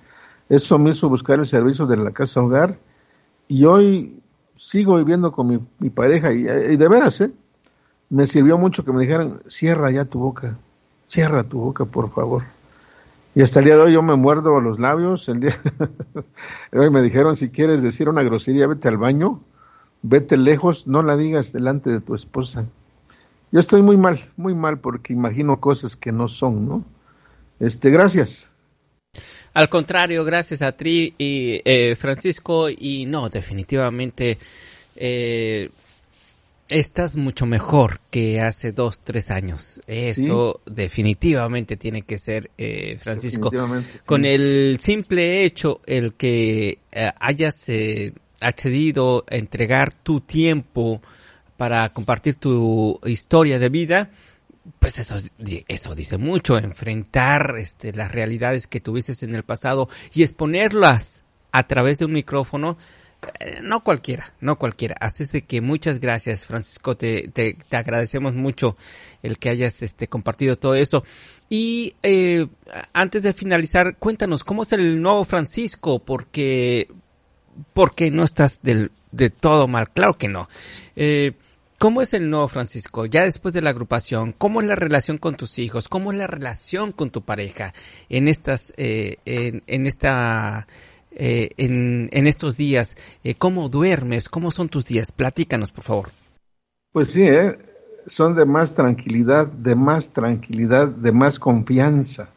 Eso 0.48 0.78
me 0.78 0.90
hizo 0.90 1.08
buscar 1.08 1.38
el 1.38 1.46
servicio 1.46 1.86
de 1.86 1.96
la 1.96 2.10
casa 2.10 2.40
hogar 2.40 2.78
y 3.48 3.64
hoy 3.64 4.22
sigo 4.56 4.96
viviendo 4.96 5.32
con 5.32 5.66
mi, 5.78 5.90
pareja 5.90 6.32
y, 6.32 6.40
y 6.42 6.76
de 6.76 6.88
veras, 6.88 7.20
¿eh? 7.20 7.30
me 8.12 8.26
sirvió 8.26 8.58
mucho 8.58 8.84
que 8.84 8.92
me 8.92 9.00
dijeran, 9.00 9.40
cierra 9.48 9.90
ya 9.90 10.04
tu 10.04 10.18
boca, 10.18 10.58
cierra 11.06 11.44
tu 11.44 11.58
boca, 11.58 11.86
por 11.86 12.10
favor. 12.10 12.42
Y 13.34 13.40
hasta 13.40 13.60
el 13.60 13.64
día 13.64 13.76
de 13.76 13.80
hoy 13.80 13.92
yo 13.94 14.02
me 14.02 14.16
muerdo 14.16 14.60
los 14.60 14.78
labios. 14.78 15.26
El 15.30 15.40
día 15.40 15.58
de 16.70 16.78
hoy 16.78 16.90
me 16.90 17.00
dijeron, 17.00 17.38
si 17.38 17.48
quieres 17.48 17.82
decir 17.82 18.10
una 18.10 18.22
grosería, 18.22 18.66
vete 18.66 18.88
al 18.88 18.98
baño, 18.98 19.40
vete 20.02 20.36
lejos, 20.36 20.86
no 20.86 21.02
la 21.02 21.16
digas 21.16 21.52
delante 21.52 21.88
de 21.88 22.02
tu 22.02 22.14
esposa. 22.14 22.66
Yo 23.50 23.60
estoy 23.60 23.80
muy 23.80 23.96
mal, 23.96 24.30
muy 24.36 24.54
mal, 24.54 24.78
porque 24.78 25.14
imagino 25.14 25.58
cosas 25.60 25.96
que 25.96 26.12
no 26.12 26.28
son, 26.28 26.68
¿no? 26.68 26.84
Este, 27.60 27.88
gracias. 27.88 28.50
Al 29.54 29.68
contrario, 29.68 30.24
gracias 30.24 30.62
a 30.62 30.72
Tri 30.72 31.14
y 31.18 31.60
eh, 31.64 31.94
Francisco, 31.96 32.70
y 32.70 33.04
no, 33.04 33.28
definitivamente 33.28 34.38
eh, 34.96 35.68
estás 36.70 37.16
mucho 37.16 37.44
mejor 37.44 38.00
que 38.10 38.40
hace 38.40 38.72
dos, 38.72 39.02
tres 39.02 39.30
años. 39.30 39.82
Eso 39.86 40.62
definitivamente 40.64 41.76
tiene 41.76 42.02
que 42.02 42.18
ser, 42.18 42.50
eh, 42.56 42.96
Francisco. 42.98 43.50
Con 44.06 44.24
el 44.24 44.78
simple 44.80 45.44
hecho, 45.44 45.80
el 45.86 46.14
que 46.14 46.78
eh, 46.90 47.10
hayas 47.20 47.68
eh, 47.68 48.14
accedido 48.40 49.24
a 49.30 49.36
entregar 49.36 49.92
tu 49.92 50.20
tiempo 50.20 51.02
para 51.58 51.90
compartir 51.90 52.36
tu 52.36 52.98
historia 53.04 53.58
de 53.58 53.68
vida, 53.68 54.10
pues 54.78 54.98
eso, 54.98 55.16
eso 55.68 55.94
dice 55.94 56.18
mucho, 56.18 56.56
enfrentar 56.56 57.56
este, 57.58 57.92
las 57.92 58.12
realidades 58.12 58.66
que 58.66 58.80
tuviste 58.80 59.12
en 59.24 59.34
el 59.34 59.42
pasado 59.42 59.88
y 60.14 60.22
exponerlas 60.22 61.24
a 61.50 61.66
través 61.66 61.98
de 61.98 62.04
un 62.04 62.12
micrófono, 62.12 62.78
eh, 63.40 63.60
no 63.62 63.82
cualquiera, 63.82 64.34
no 64.40 64.58
cualquiera. 64.58 64.96
Así 65.00 65.24
es 65.24 65.32
de 65.32 65.42
que 65.42 65.60
muchas 65.60 66.00
gracias, 66.00 66.46
Francisco. 66.46 66.96
Te, 66.96 67.28
te, 67.28 67.56
agradecemos 67.76 68.34
mucho 68.34 68.76
el 69.22 69.38
que 69.38 69.48
hayas 69.48 69.82
este, 69.82 70.08
compartido 70.08 70.56
todo 70.56 70.74
eso. 70.74 71.04
Y 71.48 71.94
eh, 72.02 72.46
antes 72.92 73.22
de 73.22 73.32
finalizar, 73.32 73.96
cuéntanos, 73.96 74.44
¿cómo 74.44 74.62
es 74.62 74.72
el 74.72 75.02
nuevo 75.02 75.24
Francisco? 75.24 75.98
Porque, 75.98 76.88
porque 77.74 78.10
no 78.10 78.24
estás 78.24 78.62
del, 78.62 78.90
de 79.10 79.30
todo 79.30 79.68
mal. 79.68 79.90
Claro 79.90 80.14
que 80.14 80.28
no. 80.28 80.48
Eh, 80.96 81.32
¿Cómo 81.82 82.00
es 82.00 82.14
el 82.14 82.30
nuevo 82.30 82.46
Francisco? 82.46 83.06
Ya 83.06 83.24
después 83.24 83.52
de 83.54 83.60
la 83.60 83.70
agrupación, 83.70 84.30
¿cómo 84.38 84.60
es 84.60 84.68
la 84.68 84.76
relación 84.76 85.18
con 85.18 85.34
tus 85.34 85.58
hijos? 85.58 85.88
¿Cómo 85.88 86.12
es 86.12 86.16
la 86.16 86.28
relación 86.28 86.92
con 86.92 87.10
tu 87.10 87.22
pareja 87.22 87.74
en 88.08 88.28
estas, 88.28 88.72
eh, 88.76 89.16
en, 89.26 89.88
esta 89.88 90.68
eh, 91.10 91.50
en, 91.56 92.26
estos 92.28 92.56
días. 92.56 92.96
Eh, 93.24 93.34
¿Cómo 93.34 93.68
duermes? 93.68 94.28
¿Cómo 94.28 94.52
son 94.52 94.68
tus 94.68 94.84
días? 94.84 95.10
Platícanos, 95.10 95.72
por 95.72 95.82
favor. 95.82 96.08
Pues 96.92 97.10
sí, 97.10 97.24
¿eh? 97.24 97.58
son 98.06 98.36
de 98.36 98.44
más 98.44 98.76
tranquilidad, 98.76 99.48
de 99.48 99.74
más 99.74 100.12
tranquilidad, 100.12 100.86
de 100.86 101.10
más 101.10 101.40
confianza, 101.40 102.28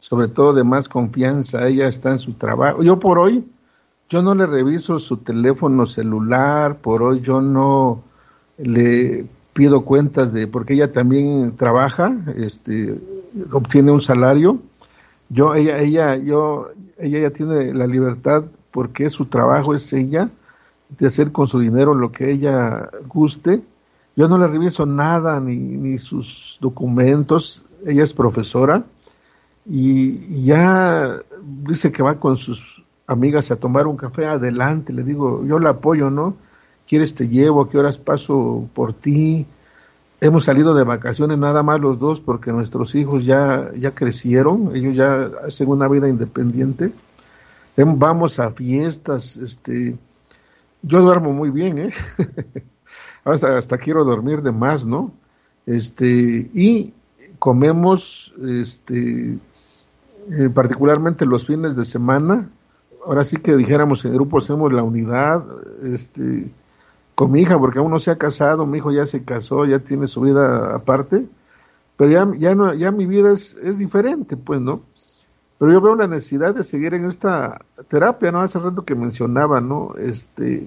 sobre 0.00 0.26
todo 0.26 0.52
de 0.52 0.64
más 0.64 0.88
confianza. 0.88 1.64
Ella 1.68 1.86
está 1.86 2.10
en 2.10 2.18
su 2.18 2.32
trabajo. 2.32 2.82
Yo 2.82 2.98
por 2.98 3.20
hoy, 3.20 3.44
yo 4.08 4.20
no 4.20 4.34
le 4.34 4.46
reviso 4.46 4.98
su 4.98 5.18
teléfono 5.18 5.86
celular, 5.86 6.78
por 6.78 7.04
hoy 7.04 7.20
yo 7.20 7.40
no 7.40 8.09
le 8.62 9.26
pido 9.52 9.84
cuentas 9.84 10.32
de, 10.32 10.46
porque 10.46 10.74
ella 10.74 10.92
también 10.92 11.56
trabaja, 11.56 12.14
este, 12.36 12.98
obtiene 13.52 13.90
un 13.90 14.00
salario 14.00 14.60
yo, 15.30 15.54
ella, 15.54 15.78
ella, 15.78 16.16
yo, 16.16 16.70
ella 16.98 17.20
ya 17.20 17.30
tiene 17.30 17.72
la 17.72 17.86
libertad 17.86 18.44
porque 18.72 19.08
su 19.10 19.26
trabajo 19.26 19.74
es 19.74 19.92
ella 19.92 20.28
de 20.98 21.06
hacer 21.06 21.30
con 21.30 21.46
su 21.46 21.60
dinero 21.60 21.94
lo 21.94 22.10
que 22.10 22.32
ella 22.32 22.90
guste. 23.06 23.62
Yo 24.16 24.28
no 24.28 24.38
le 24.38 24.48
reviso 24.48 24.86
nada 24.86 25.40
ni, 25.40 25.56
ni 25.56 25.98
sus 25.98 26.58
documentos. 26.60 27.64
Ella 27.86 28.02
es 28.02 28.12
profesora 28.12 28.84
y, 29.64 30.42
ya 30.44 31.20
dice 31.68 31.92
que 31.92 32.02
va 32.02 32.16
con 32.16 32.36
sus 32.36 32.84
amigas 33.06 33.52
a 33.52 33.56
tomar 33.56 33.86
un 33.86 33.96
café 33.96 34.26
adelante. 34.26 34.92
Le 34.92 35.04
digo, 35.04 35.46
yo 35.46 35.60
la 35.60 35.70
apoyo, 35.70 36.10
¿no? 36.10 36.34
¿Quieres 36.90 37.14
te 37.14 37.28
llevo? 37.28 37.62
¿A 37.62 37.70
qué 37.70 37.78
horas 37.78 37.98
paso 37.98 38.68
por 38.74 38.92
ti? 38.92 39.46
hemos 40.20 40.44
salido 40.44 40.74
de 40.74 40.82
vacaciones 40.82 41.38
nada 41.38 41.62
más 41.62 41.78
los 41.80 42.00
dos 42.00 42.20
porque 42.20 42.50
nuestros 42.50 42.96
hijos 42.96 43.24
ya, 43.24 43.70
ya 43.78 43.92
crecieron, 43.92 44.74
ellos 44.74 44.96
ya 44.96 45.30
hacen 45.46 45.68
una 45.68 45.86
vida 45.86 46.08
independiente. 46.08 46.90
Vamos 47.76 48.40
a 48.40 48.50
fiestas, 48.50 49.36
este, 49.36 49.96
yo 50.82 51.00
duermo 51.00 51.32
muy 51.32 51.50
bien, 51.50 51.78
¿eh? 51.78 51.92
hasta, 53.24 53.56
hasta 53.56 53.78
quiero 53.78 54.04
dormir 54.04 54.42
de 54.42 54.50
más, 54.50 54.84
¿no? 54.84 55.12
Este, 55.66 56.50
y 56.52 56.92
comemos, 57.38 58.34
este, 58.44 59.38
eh, 60.32 60.50
particularmente 60.52 61.24
los 61.24 61.46
fines 61.46 61.76
de 61.76 61.84
semana, 61.84 62.50
ahora 63.06 63.22
sí 63.22 63.36
que 63.36 63.54
dijéramos 63.54 64.04
en 64.04 64.14
grupo 64.14 64.38
hacemos 64.38 64.72
la 64.72 64.82
unidad, 64.82 65.44
este, 65.84 66.50
con 67.20 67.32
mi 67.32 67.42
hija, 67.42 67.58
porque 67.58 67.80
aún 67.80 67.90
no 67.90 67.98
se 67.98 68.10
ha 68.10 68.16
casado, 68.16 68.64
mi 68.64 68.78
hijo 68.78 68.90
ya 68.92 69.04
se 69.04 69.22
casó, 69.24 69.66
ya 69.66 69.80
tiene 69.80 70.06
su 70.06 70.22
vida 70.22 70.74
aparte, 70.74 71.26
pero 71.98 72.10
ya, 72.10 72.26
ya, 72.38 72.54
no, 72.54 72.72
ya 72.72 72.90
mi 72.92 73.04
vida 73.04 73.30
es, 73.30 73.52
es 73.62 73.76
diferente, 73.76 74.38
pues, 74.38 74.58
¿no? 74.58 74.80
Pero 75.58 75.70
yo 75.70 75.82
veo 75.82 75.96
la 75.96 76.06
necesidad 76.06 76.54
de 76.54 76.64
seguir 76.64 76.94
en 76.94 77.04
esta 77.04 77.60
terapia, 77.88 78.32
¿no? 78.32 78.40
Hace 78.40 78.58
rato 78.58 78.86
que 78.86 78.94
mencionaba, 78.94 79.60
¿no? 79.60 79.92
Este, 79.98 80.66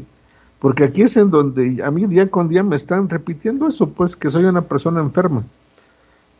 porque 0.60 0.84
aquí 0.84 1.02
es 1.02 1.18
en 1.18 1.32
donde 1.32 1.82
a 1.84 1.90
mí 1.90 2.06
día 2.06 2.30
con 2.30 2.50
día 2.50 2.62
me 2.62 2.76
están 2.76 3.10
repitiendo 3.10 3.68
eso, 3.68 3.90
pues 3.90 4.16
que 4.16 4.30
soy 4.30 4.46
una 4.46 4.62
persona 4.62 5.00
enferma, 5.00 5.42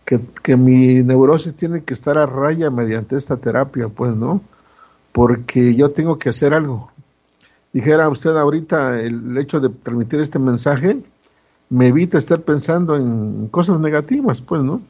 que, 0.06 0.20
que 0.44 0.56
mi 0.56 1.02
neurosis 1.02 1.56
tiene 1.56 1.84
que 1.84 1.96
estar 1.96 2.20
a 2.20 2.28
raya 2.28 2.70
mediante 2.70 3.18
esta 3.18 3.38
terapia, 3.38 3.88
pues, 3.88 4.16
¿no? 4.16 4.42
Porque 5.12 5.74
yo 5.74 5.90
tengo 5.90 6.20
que 6.20 6.30
hacer 6.30 6.54
algo. 6.54 6.92
Dijera 7.74 8.08
usted 8.08 8.38
ahorita 8.38 9.02
el 9.02 9.38
hecho 9.38 9.60
de 9.60 9.70
transmitir 9.70 10.20
este 10.20 10.40
mensaje, 10.40 11.02
me 11.70 11.88
evita 11.88 12.20
estar 12.20 12.42
pensando 12.42 12.96
en 12.96 13.48
cosas 13.48 13.80
negativas, 13.80 14.42
pues, 14.42 14.62
¿no? 14.62 14.82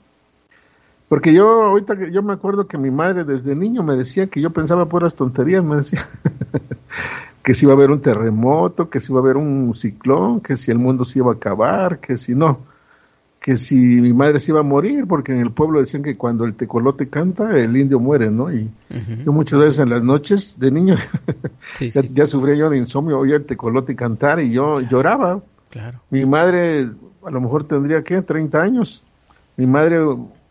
Porque 1.07 1.33
yo 1.33 1.63
ahorita 1.63 2.09
yo 2.09 2.21
me 2.23 2.33
acuerdo 2.33 2.67
que 2.67 2.77
mi 2.77 2.91
madre 2.91 3.23
desde 3.23 3.55
niño 3.55 3.83
me 3.83 3.95
decía 3.95 4.27
que 4.27 4.41
yo 4.41 4.49
pensaba 4.49 4.89
puras 4.89 5.15
tonterías, 5.15 5.63
me 5.63 5.77
decía 5.77 6.07
que 7.43 7.53
si 7.53 7.65
iba 7.65 7.73
a 7.73 7.77
haber 7.77 7.91
un 7.91 8.01
terremoto, 8.01 8.89
que 8.89 8.99
si 8.99 9.11
iba 9.11 9.21
a 9.21 9.23
haber 9.23 9.37
un 9.37 9.73
ciclón, 9.75 10.41
que 10.41 10.57
si 10.57 10.71
el 10.71 10.79
mundo 10.79 11.05
se 11.05 11.19
iba 11.19 11.31
a 11.31 11.35
acabar, 11.35 11.99
que 11.99 12.17
si 12.17 12.35
no, 12.35 12.59
que 13.43 13.57
si 13.57 13.75
mi 13.75 14.13
madre 14.13 14.39
se 14.39 14.51
iba 14.51 14.61
a 14.61 14.63
morir, 14.63 15.05
porque 15.05 15.33
en 15.33 15.41
el 15.41 15.51
pueblo 15.51 15.79
decían 15.79 16.01
que 16.01 16.15
cuando 16.15 16.45
el 16.45 16.55
tecolote 16.55 17.09
canta, 17.09 17.51
el 17.51 17.75
indio 17.75 17.99
muere, 17.99 18.31
¿no? 18.31 18.51
Y 18.51 18.69
yo 19.25 19.33
muchas 19.33 19.59
veces 19.59 19.79
en 19.81 19.89
las 19.89 20.01
noches 20.01 20.57
de 20.57 20.71
niño 20.71 20.95
ya, 21.79 22.01
ya, 22.01 22.25
sufría 22.25 22.55
yo 22.55 22.69
de 22.69 22.77
insomnio, 22.77 23.19
oía 23.19 23.35
el 23.35 23.45
tecolote 23.45 23.97
cantar 23.97 24.39
y 24.39 24.51
yo 24.51 24.79
lloraba 24.79 25.41
mi 26.09 26.25
madre 26.25 26.89
a 27.25 27.31
lo 27.31 27.41
mejor 27.41 27.67
tendría 27.67 28.03
que 28.03 28.21
30 28.21 28.61
años. 28.61 29.03
Mi 29.57 29.65
madre 29.65 29.99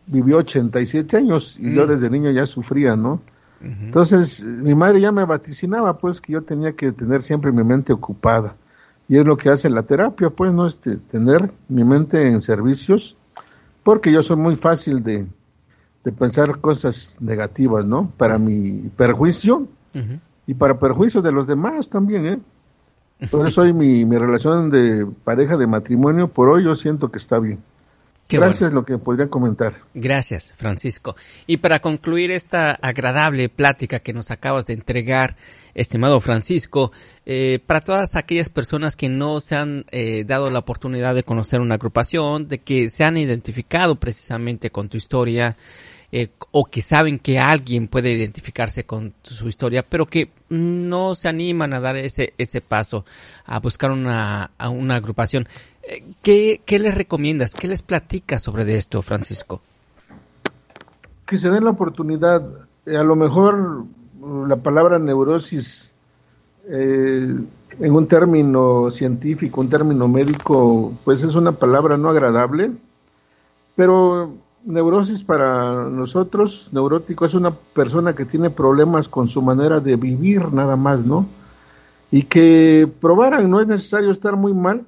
vivió 0.07 0.37
87 0.37 1.17
años 1.17 1.57
y 1.59 1.73
yo 1.73 1.85
mm. 1.85 1.89
desde 1.89 2.09
niño 2.09 2.31
ya 2.31 2.45
sufría, 2.45 2.95
¿no? 2.95 3.21
Entonces, 3.61 4.43
mi 4.43 4.75
madre 4.75 4.99
ya 4.99 5.13
me 5.13 5.23
vaticinaba, 5.23 5.95
pues, 5.95 6.19
que 6.19 6.33
yo 6.33 6.41
tenía 6.41 6.73
que 6.73 6.91
tener 6.91 7.23
siempre 7.23 7.49
mi 7.53 7.63
mente 7.63 7.93
ocupada. 7.93 8.57
Y 9.07 9.17
es 9.17 9.25
lo 9.25 9.37
que 9.37 9.49
hace 9.49 9.69
la 9.69 9.83
terapia, 9.83 10.29
pues, 10.29 10.53
¿no? 10.53 10.67
Este, 10.67 10.97
tener 10.97 11.51
mi 11.67 11.83
mente 11.83 12.27
en 12.27 12.41
servicios, 12.41 13.17
porque 13.83 14.11
yo 14.11 14.23
soy 14.23 14.37
muy 14.37 14.55
fácil 14.55 15.03
de, 15.03 15.25
de 16.03 16.11
pensar 16.11 16.59
cosas 16.59 17.17
negativas, 17.19 17.85
¿no? 17.85 18.11
Para 18.17 18.37
mi 18.37 18.81
perjuicio 18.95 19.67
y 20.47 20.53
para 20.53 20.79
perjuicio 20.79 21.21
de 21.21 21.31
los 21.31 21.47
demás 21.47 21.89
también, 21.89 22.25
¿eh? 22.25 22.39
Por 23.29 23.47
eso 23.47 23.61
hoy 23.61 23.73
mi, 23.73 24.05
mi 24.05 24.17
relación 24.17 24.69
de 24.69 25.05
pareja 25.23 25.55
de 25.55 25.67
matrimonio, 25.67 26.27
por 26.27 26.49
hoy 26.49 26.63
yo 26.63 26.75
siento 26.75 27.09
que 27.09 27.19
está 27.19 27.39
bien. 27.39 27.59
Gracias, 28.29 28.73
lo 28.73 28.85
que 28.85 28.97
podría 28.97 29.29
comentar. 29.29 29.81
Gracias, 29.93 30.53
Francisco. 30.55 31.15
Y 31.45 31.57
para 31.57 31.79
concluir 31.79 32.31
esta 32.31 32.71
agradable 32.71 33.49
plática 33.49 33.99
que 33.99 34.13
nos 34.13 34.31
acabas 34.31 34.65
de 34.65 34.73
entregar, 34.73 35.35
estimado 35.75 36.19
Francisco, 36.21 36.91
eh, 37.25 37.59
para 37.65 37.81
todas 37.81 38.15
aquellas 38.15 38.49
personas 38.49 38.95
que 38.95 39.09
no 39.09 39.39
se 39.39 39.55
han 39.55 39.85
eh, 39.91 40.23
dado 40.25 40.49
la 40.49 40.59
oportunidad 40.59 41.15
de 41.15 41.23
conocer 41.23 41.59
una 41.59 41.75
agrupación, 41.75 42.47
de 42.47 42.59
que 42.59 42.87
se 42.89 43.03
han 43.03 43.17
identificado 43.17 43.95
precisamente 43.95 44.71
con 44.71 44.89
tu 44.89 44.97
historia, 44.97 45.55
eh, 46.15 46.29
o 46.51 46.65
que 46.65 46.81
saben 46.81 47.17
que 47.17 47.39
alguien 47.39 47.87
puede 47.87 48.11
identificarse 48.11 48.83
con 48.83 49.15
su 49.23 49.47
historia, 49.47 49.81
pero 49.81 50.05
que 50.05 50.29
no 50.47 51.15
se 51.15 51.27
animan 51.27 51.73
a 51.73 51.79
dar 51.79 51.95
ese, 51.97 52.35
ese 52.37 52.61
paso, 52.61 53.03
a 53.45 53.59
buscar 53.59 53.89
una, 53.89 54.51
a 54.59 54.69
una 54.69 54.97
agrupación. 54.97 55.47
Eh, 55.83 56.03
¿Qué, 56.21 56.61
¿Qué 56.65 56.79
les 56.79 56.95
recomiendas? 56.95 57.53
¿Qué 57.53 57.67
les 57.67 57.81
platicas 57.81 58.41
sobre 58.41 58.77
esto, 58.77 59.01
Francisco? 59.01 59.61
Que 61.25 61.37
se 61.37 61.49
den 61.49 61.63
la 61.63 61.71
oportunidad. 61.71 62.43
Eh, 62.85 62.97
a 62.97 63.03
lo 63.03 63.15
mejor 63.15 63.85
la 64.47 64.55
palabra 64.55 64.99
neurosis 64.99 65.89
en 67.79 67.95
un 67.95 68.07
término 68.07 68.89
científico, 68.91 69.61
un 69.61 69.69
término 69.69 70.07
médico, 70.07 70.93
pues 71.03 71.23
es 71.23 71.35
una 71.35 71.51
palabra 71.51 71.97
no 71.97 72.09
agradable, 72.09 72.71
pero 73.75 74.33
neurosis 74.65 75.23
para 75.23 75.89
nosotros, 75.89 76.69
neurótico, 76.71 77.25
es 77.25 77.33
una 77.33 77.51
persona 77.51 78.13
que 78.15 78.25
tiene 78.25 78.49
problemas 78.49 79.09
con 79.09 79.27
su 79.27 79.41
manera 79.41 79.79
de 79.79 79.95
vivir 79.95 80.53
nada 80.53 80.75
más, 80.75 81.05
¿no? 81.05 81.25
Y 82.11 82.23
que 82.23 82.89
probaran, 83.01 83.49
no 83.49 83.59
es 83.59 83.67
necesario 83.67 84.11
estar 84.11 84.35
muy 84.35 84.53
mal 84.53 84.85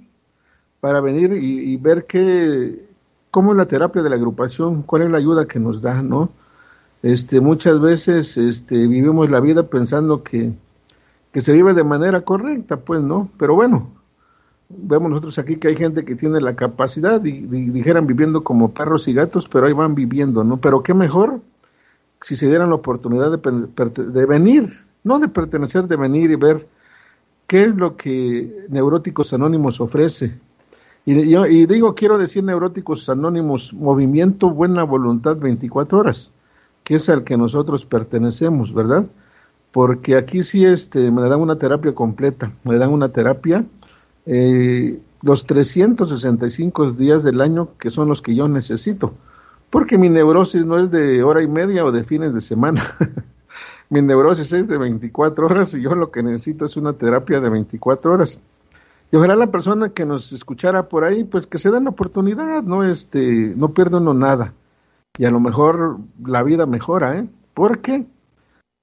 para 0.86 1.02
venir 1.02 1.34
y, 1.34 1.76
ver 1.78 2.06
qué, 2.06 2.86
cómo 3.32 3.54
es 3.54 3.58
la 3.58 3.66
terapia 3.66 4.04
de 4.04 4.10
la 4.12 4.18
agrupación, 4.18 4.84
cuál 4.84 5.02
es 5.02 5.10
la 5.10 5.18
ayuda 5.18 5.48
que 5.48 5.60
nos 5.60 5.82
da, 5.82 6.04
¿no? 6.04 6.30
Este, 7.02 7.42
muchas 7.42 7.82
veces 7.82 8.38
este, 8.38 8.76
vivimos 8.86 9.32
la 9.32 9.40
vida 9.40 9.64
pensando 9.64 10.22
que, 10.22 10.54
que 11.32 11.42
se 11.42 11.54
vive 11.54 11.74
de 11.74 11.84
manera 11.84 12.22
correcta, 12.22 12.78
pues, 12.78 13.02
¿no? 13.02 13.32
Pero 13.40 13.56
bueno, 13.56 13.90
vemos 14.70 15.10
nosotros 15.10 15.40
aquí 15.40 15.56
que 15.56 15.70
hay 15.70 15.76
gente 15.76 16.06
que 16.06 16.14
tiene 16.14 16.40
la 16.40 16.56
capacidad, 16.56 17.26
y, 17.26 17.32
dijeran 17.32 18.06
viviendo 18.06 18.44
como 18.44 18.72
perros 18.72 19.08
y 19.08 19.14
gatos, 19.16 19.50
pero 19.50 19.66
ahí 19.66 19.74
van 19.74 19.96
viviendo, 19.96 20.44
¿no? 20.44 20.58
Pero 20.58 20.84
qué 20.84 20.94
mejor 20.94 21.42
si 22.22 22.36
se 22.36 22.46
dieran 22.46 22.70
la 22.70 22.76
oportunidad 22.76 23.36
de, 23.36 24.04
de 24.04 24.26
venir, 24.28 24.86
no 25.04 25.18
de 25.18 25.30
pertenecer, 25.30 25.88
de 25.88 25.96
venir 25.96 26.30
y 26.30 26.36
ver 26.36 26.68
qué 27.48 27.64
es 27.64 27.76
lo 27.76 27.98
que 27.98 28.68
Neuróticos 28.70 29.34
Anónimos 29.34 29.82
ofrece. 29.82 30.45
Y, 31.06 31.30
yo, 31.30 31.46
y 31.46 31.68
digo, 31.68 31.94
quiero 31.94 32.18
decir 32.18 32.44
Neuróticos 32.44 33.08
Anónimos, 33.10 33.74
Movimiento 33.74 34.50
Buena 34.50 34.84
Voluntad 34.84 35.38
24 35.38 36.00
Horas, 36.00 36.32
que 36.84 36.96
es 36.96 37.10
al 37.10 37.24
que 37.24 37.38
nosotros 37.38 37.86
pertenecemos, 37.86 38.74
¿verdad? 38.74 39.06
Porque 39.72 40.16
aquí 40.16 40.42
sí 40.42 40.66
este, 40.66 41.12
me 41.12 41.22
dan 41.30 41.42
una 41.42 41.58
terapia 41.58 41.94
completa, 41.94 42.52
me 42.64 42.78
dan 42.78 42.90
una 42.90 43.10
terapia 43.10 43.66
eh, 44.26 45.00
los 45.22 45.46
365 45.46 46.94
días 46.94 47.24
del 47.24 47.42
año 47.42 47.70
que 47.80 47.90
son 47.90 48.10
los 48.10 48.22
que 48.22 48.36
yo 48.36 48.48
necesito. 48.48 49.14
Porque 49.70 49.98
mi 49.98 50.10
neurosis 50.10 50.66
no 50.66 50.80
es 50.80 50.92
de 50.92 51.24
hora 51.24 51.44
y 51.44 51.48
media 51.48 51.86
o 51.86 51.92
de 51.92 52.04
fines 52.04 52.34
de 52.34 52.42
semana. 52.42 52.82
mi 53.90 54.02
neurosis 54.02 54.52
es 54.54 54.68
de 54.68 54.78
24 54.78 55.46
horas 55.46 55.74
y 55.74 55.82
yo 55.82 55.94
lo 55.96 56.10
que 56.10 56.24
necesito 56.24 56.66
es 56.66 56.78
una 56.78 56.94
terapia 56.94 57.42
de 57.42 57.50
24 57.50 58.14
horas. 58.14 58.40
Y 59.16 59.18
ojalá 59.18 59.38
la 59.38 59.48
persona 59.50 59.94
que 59.94 60.04
nos 60.04 60.34
escuchara 60.34 60.90
por 60.90 61.06
ahí, 61.06 61.24
pues 61.24 61.48
que 61.48 61.58
se 61.58 61.72
den 61.72 61.86
la 61.86 61.92
oportunidad, 61.92 62.64
no 62.64 62.84
este, 62.84 63.54
no 63.56 63.74
pierde 63.74 63.96
uno 63.96 64.14
nada. 64.14 64.52
Y 65.18 65.24
a 65.24 65.32
lo 65.32 65.40
mejor 65.40 66.00
la 66.22 66.44
vida 66.44 66.66
mejora, 66.66 67.20
¿eh? 67.20 67.30
Porque 67.54 68.06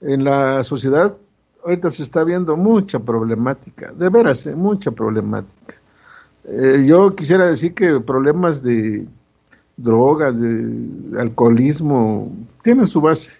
en 0.01 0.25
la 0.25 0.65
sociedad 0.65 1.15
ahorita 1.63 1.91
se 1.91 2.03
está 2.03 2.25
viendo 2.25 2.57
mucha 2.57 2.99
problemática, 2.99 3.93
de 3.93 4.09
veras, 4.09 4.47
eh, 4.47 4.57
mucha 4.57 4.91
problemática. 4.91 5.75
Eh, 6.45 6.87
yo 6.87 7.15
quisiera 7.15 7.47
decir 7.47 7.75
que 7.75 8.01
problemas 8.01 8.63
de 8.63 9.07
drogas, 9.77 10.41
de 10.41 11.21
alcoholismo, 11.21 12.33
tienen 12.63 12.87
su 12.87 13.03
base. 13.03 13.33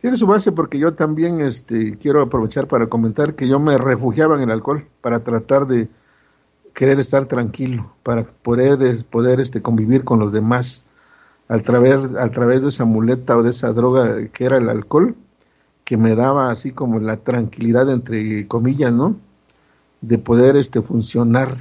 Tiene 0.00 0.16
su 0.16 0.26
base 0.26 0.50
porque 0.50 0.80
yo 0.80 0.94
también 0.94 1.40
este, 1.42 1.96
quiero 1.96 2.22
aprovechar 2.22 2.66
para 2.66 2.88
comentar 2.88 3.36
que 3.36 3.46
yo 3.46 3.60
me 3.60 3.78
refugiaba 3.78 4.34
en 4.34 4.42
el 4.42 4.50
alcohol 4.50 4.84
para 5.00 5.20
tratar 5.20 5.68
de 5.68 5.88
querer 6.74 7.00
estar 7.00 7.26
tranquilo, 7.26 7.92
para 8.02 8.24
poder, 8.24 9.04
poder 9.06 9.40
este, 9.40 9.62
convivir 9.62 10.04
con 10.04 10.18
los 10.18 10.32
demás 10.32 10.84
a 11.48 11.58
través, 11.58 11.96
través 12.32 12.62
de 12.62 12.68
esa 12.68 12.84
muleta 12.84 13.36
o 13.36 13.42
de 13.42 13.50
esa 13.50 13.72
droga 13.72 14.28
que 14.28 14.44
era 14.44 14.58
el 14.58 14.68
alcohol 14.68 15.16
que 15.84 15.96
me 15.96 16.14
daba 16.14 16.50
así 16.50 16.70
como 16.70 17.00
la 17.00 17.16
tranquilidad 17.16 17.90
entre 17.90 18.46
comillas, 18.46 18.92
¿no? 18.92 19.16
De 20.02 20.18
poder 20.18 20.56
este 20.56 20.82
funcionar. 20.82 21.56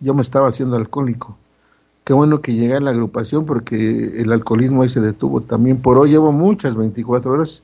Yo 0.00 0.12
me 0.12 0.20
estaba 0.20 0.48
haciendo 0.48 0.76
alcohólico. 0.76 1.38
Qué 2.04 2.12
bueno 2.12 2.42
que 2.42 2.52
llegué 2.52 2.74
a 2.74 2.80
la 2.80 2.90
agrupación 2.90 3.46
porque 3.46 4.20
el 4.20 4.32
alcoholismo 4.32 4.82
ahí 4.82 4.90
se 4.90 5.00
detuvo. 5.00 5.40
También 5.40 5.80
por 5.80 5.98
hoy 5.98 6.10
llevo 6.10 6.30
muchas 6.30 6.76
24 6.76 7.32
horas 7.32 7.62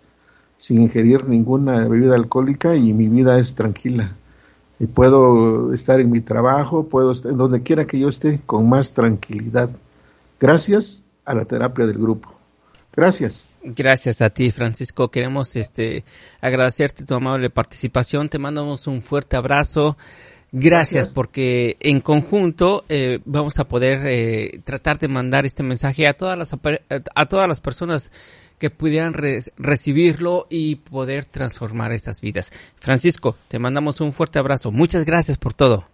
sin 0.56 0.80
ingerir 0.80 1.28
ninguna 1.28 1.86
bebida 1.86 2.14
alcohólica 2.14 2.74
y 2.74 2.94
mi 2.94 3.08
vida 3.08 3.38
es 3.38 3.54
tranquila. 3.54 4.16
Y 4.78 4.86
puedo 4.86 5.72
estar 5.72 6.00
en 6.00 6.10
mi 6.10 6.20
trabajo, 6.20 6.86
puedo 6.86 7.12
estar 7.12 7.34
donde 7.34 7.62
quiera 7.62 7.86
que 7.86 7.98
yo 7.98 8.08
esté 8.08 8.40
con 8.44 8.68
más 8.68 8.92
tranquilidad. 8.92 9.70
Gracias 10.38 11.02
a 11.24 11.34
la 11.34 11.44
terapia 11.44 11.86
del 11.86 11.98
grupo. 11.98 12.34
Gracias. 12.94 13.46
Gracias 13.62 14.22
a 14.22 14.30
ti, 14.30 14.50
Francisco. 14.50 15.10
Queremos 15.10 15.56
este 15.56 16.04
agradecerte 16.40 17.04
tu 17.04 17.14
amable 17.14 17.50
participación. 17.50 18.28
Te 18.28 18.38
mandamos 18.38 18.86
un 18.86 19.02
fuerte 19.02 19.36
abrazo. 19.36 19.96
Gracias, 20.52 21.08
porque 21.08 21.76
en 21.80 22.00
conjunto 22.00 22.84
eh, 22.88 23.18
vamos 23.24 23.58
a 23.58 23.64
poder 23.64 24.06
eh, 24.06 24.60
tratar 24.64 24.98
de 24.98 25.08
mandar 25.08 25.44
este 25.44 25.62
mensaje 25.62 26.06
a 26.06 26.14
todas 26.14 26.38
las 26.38 26.54
a 27.14 27.26
todas 27.26 27.48
las 27.48 27.60
personas 27.60 28.12
que 28.58 28.70
pudieran 28.70 29.14
recibirlo 29.58 30.46
y 30.48 30.76
poder 30.76 31.26
transformar 31.26 31.92
esas 31.92 32.20
vidas. 32.20 32.52
Francisco, 32.76 33.36
te 33.48 33.58
mandamos 33.58 34.00
un 34.00 34.12
fuerte 34.12 34.38
abrazo. 34.38 34.70
Muchas 34.70 35.04
gracias 35.04 35.36
por 35.36 35.52
todo. 35.52 35.86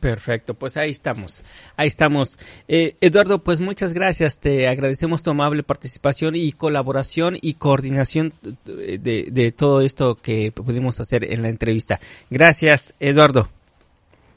Perfecto, 0.00 0.54
pues 0.54 0.78
ahí 0.78 0.90
estamos, 0.90 1.42
ahí 1.76 1.88
estamos. 1.88 2.38
Eh, 2.68 2.96
Eduardo, 3.02 3.44
pues 3.44 3.60
muchas 3.60 3.92
gracias, 3.92 4.40
te 4.40 4.66
agradecemos 4.66 5.22
tu 5.22 5.30
amable 5.30 5.62
participación 5.62 6.36
y 6.36 6.52
colaboración 6.52 7.36
y 7.40 7.54
coordinación 7.54 8.32
de, 8.64 9.28
de 9.30 9.52
todo 9.52 9.82
esto 9.82 10.14
que 10.14 10.52
pudimos 10.52 11.00
hacer 11.00 11.30
en 11.30 11.42
la 11.42 11.48
entrevista. 11.48 12.00
Gracias, 12.30 12.94
Eduardo. 12.98 13.48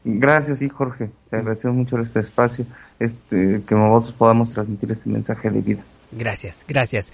Gracias, 0.09 0.59
sí, 0.59 0.69
Jorge, 0.69 1.09
te 1.29 1.35
agradecemos 1.35 1.75
mucho 1.75 1.99
este 1.99 2.21
espacio, 2.21 2.65
este, 2.97 3.61
que 3.67 3.75
nosotros 3.75 4.13
podamos 4.13 4.53
transmitir 4.53 4.89
este 4.91 5.09
mensaje 5.09 5.49
de 5.49 5.61
vida. 5.61 5.83
Gracias, 6.13 6.63
gracias. 6.65 7.11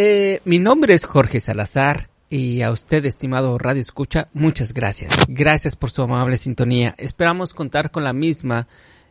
Eh, 0.00 0.40
mi 0.44 0.60
nombre 0.60 0.94
es 0.94 1.04
Jorge 1.04 1.40
Salazar 1.40 2.08
y 2.30 2.62
a 2.62 2.70
usted, 2.70 3.04
estimado 3.04 3.58
Radio 3.58 3.80
Escucha, 3.80 4.28
muchas 4.32 4.72
gracias. 4.72 5.12
Gracias 5.26 5.74
por 5.74 5.90
su 5.90 6.02
amable 6.02 6.36
sintonía. 6.36 6.94
Esperamos 6.98 7.52
contar 7.52 7.90
con 7.90 8.04
la 8.04 8.12
misma 8.12 8.68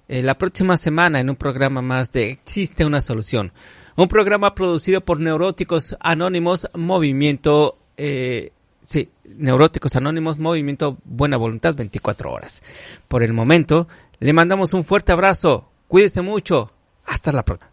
eh, 0.08 0.24
la 0.24 0.38
próxima 0.38 0.78
semana 0.78 1.20
en 1.20 1.30
un 1.30 1.36
programa 1.36 1.82
más 1.82 2.14
de 2.14 2.30
Existe 2.30 2.86
una 2.86 3.02
solución. 3.02 3.52
Un 3.98 4.08
programa 4.08 4.56
producido 4.56 5.02
por 5.02 5.20
Neuróticos 5.20 5.98
Anónimos 6.00 6.70
Movimiento, 6.74 7.78
eh, 7.98 8.54
sí, 8.86 9.10
Neuróticos 9.26 9.94
Anónimos 9.98 10.40
Movimiento 10.40 11.00
Buena 11.04 11.36
Voluntad 11.36 11.76
24 11.76 12.32
horas. 12.32 12.64
Por 13.10 13.24
el 13.24 13.34
momento, 13.34 13.90
le 14.22 14.32
mandamos 14.32 14.72
un 14.74 14.86
fuerte 14.86 15.12
abrazo. 15.12 15.70
Cuídese 15.90 16.22
mucho. 16.22 16.72
Hasta 17.06 17.34
la 17.34 17.44
próxima. 17.44 17.72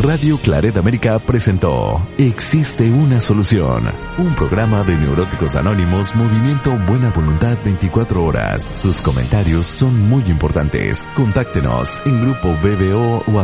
Radio 0.00 0.38
Claret 0.38 0.76
América 0.76 1.18
presentó 1.18 2.06
Existe 2.18 2.90
una 2.90 3.20
solución, 3.20 3.84
un 4.18 4.34
programa 4.34 4.82
de 4.82 4.96
neuróticos 4.96 5.56
anónimos 5.56 6.14
Movimiento 6.14 6.76
Buena 6.86 7.10
Voluntad 7.10 7.56
24 7.64 8.22
horas. 8.22 8.70
Sus 8.74 9.00
comentarios 9.00 9.66
son 9.66 9.98
muy 10.08 10.22
importantes. 10.24 11.08
Contáctenos 11.14 12.02
en 12.04 12.20
grupo 12.20 12.48
BBO 12.62 13.24
o 13.26 13.40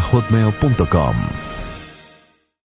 hotmail.com. 0.00 1.14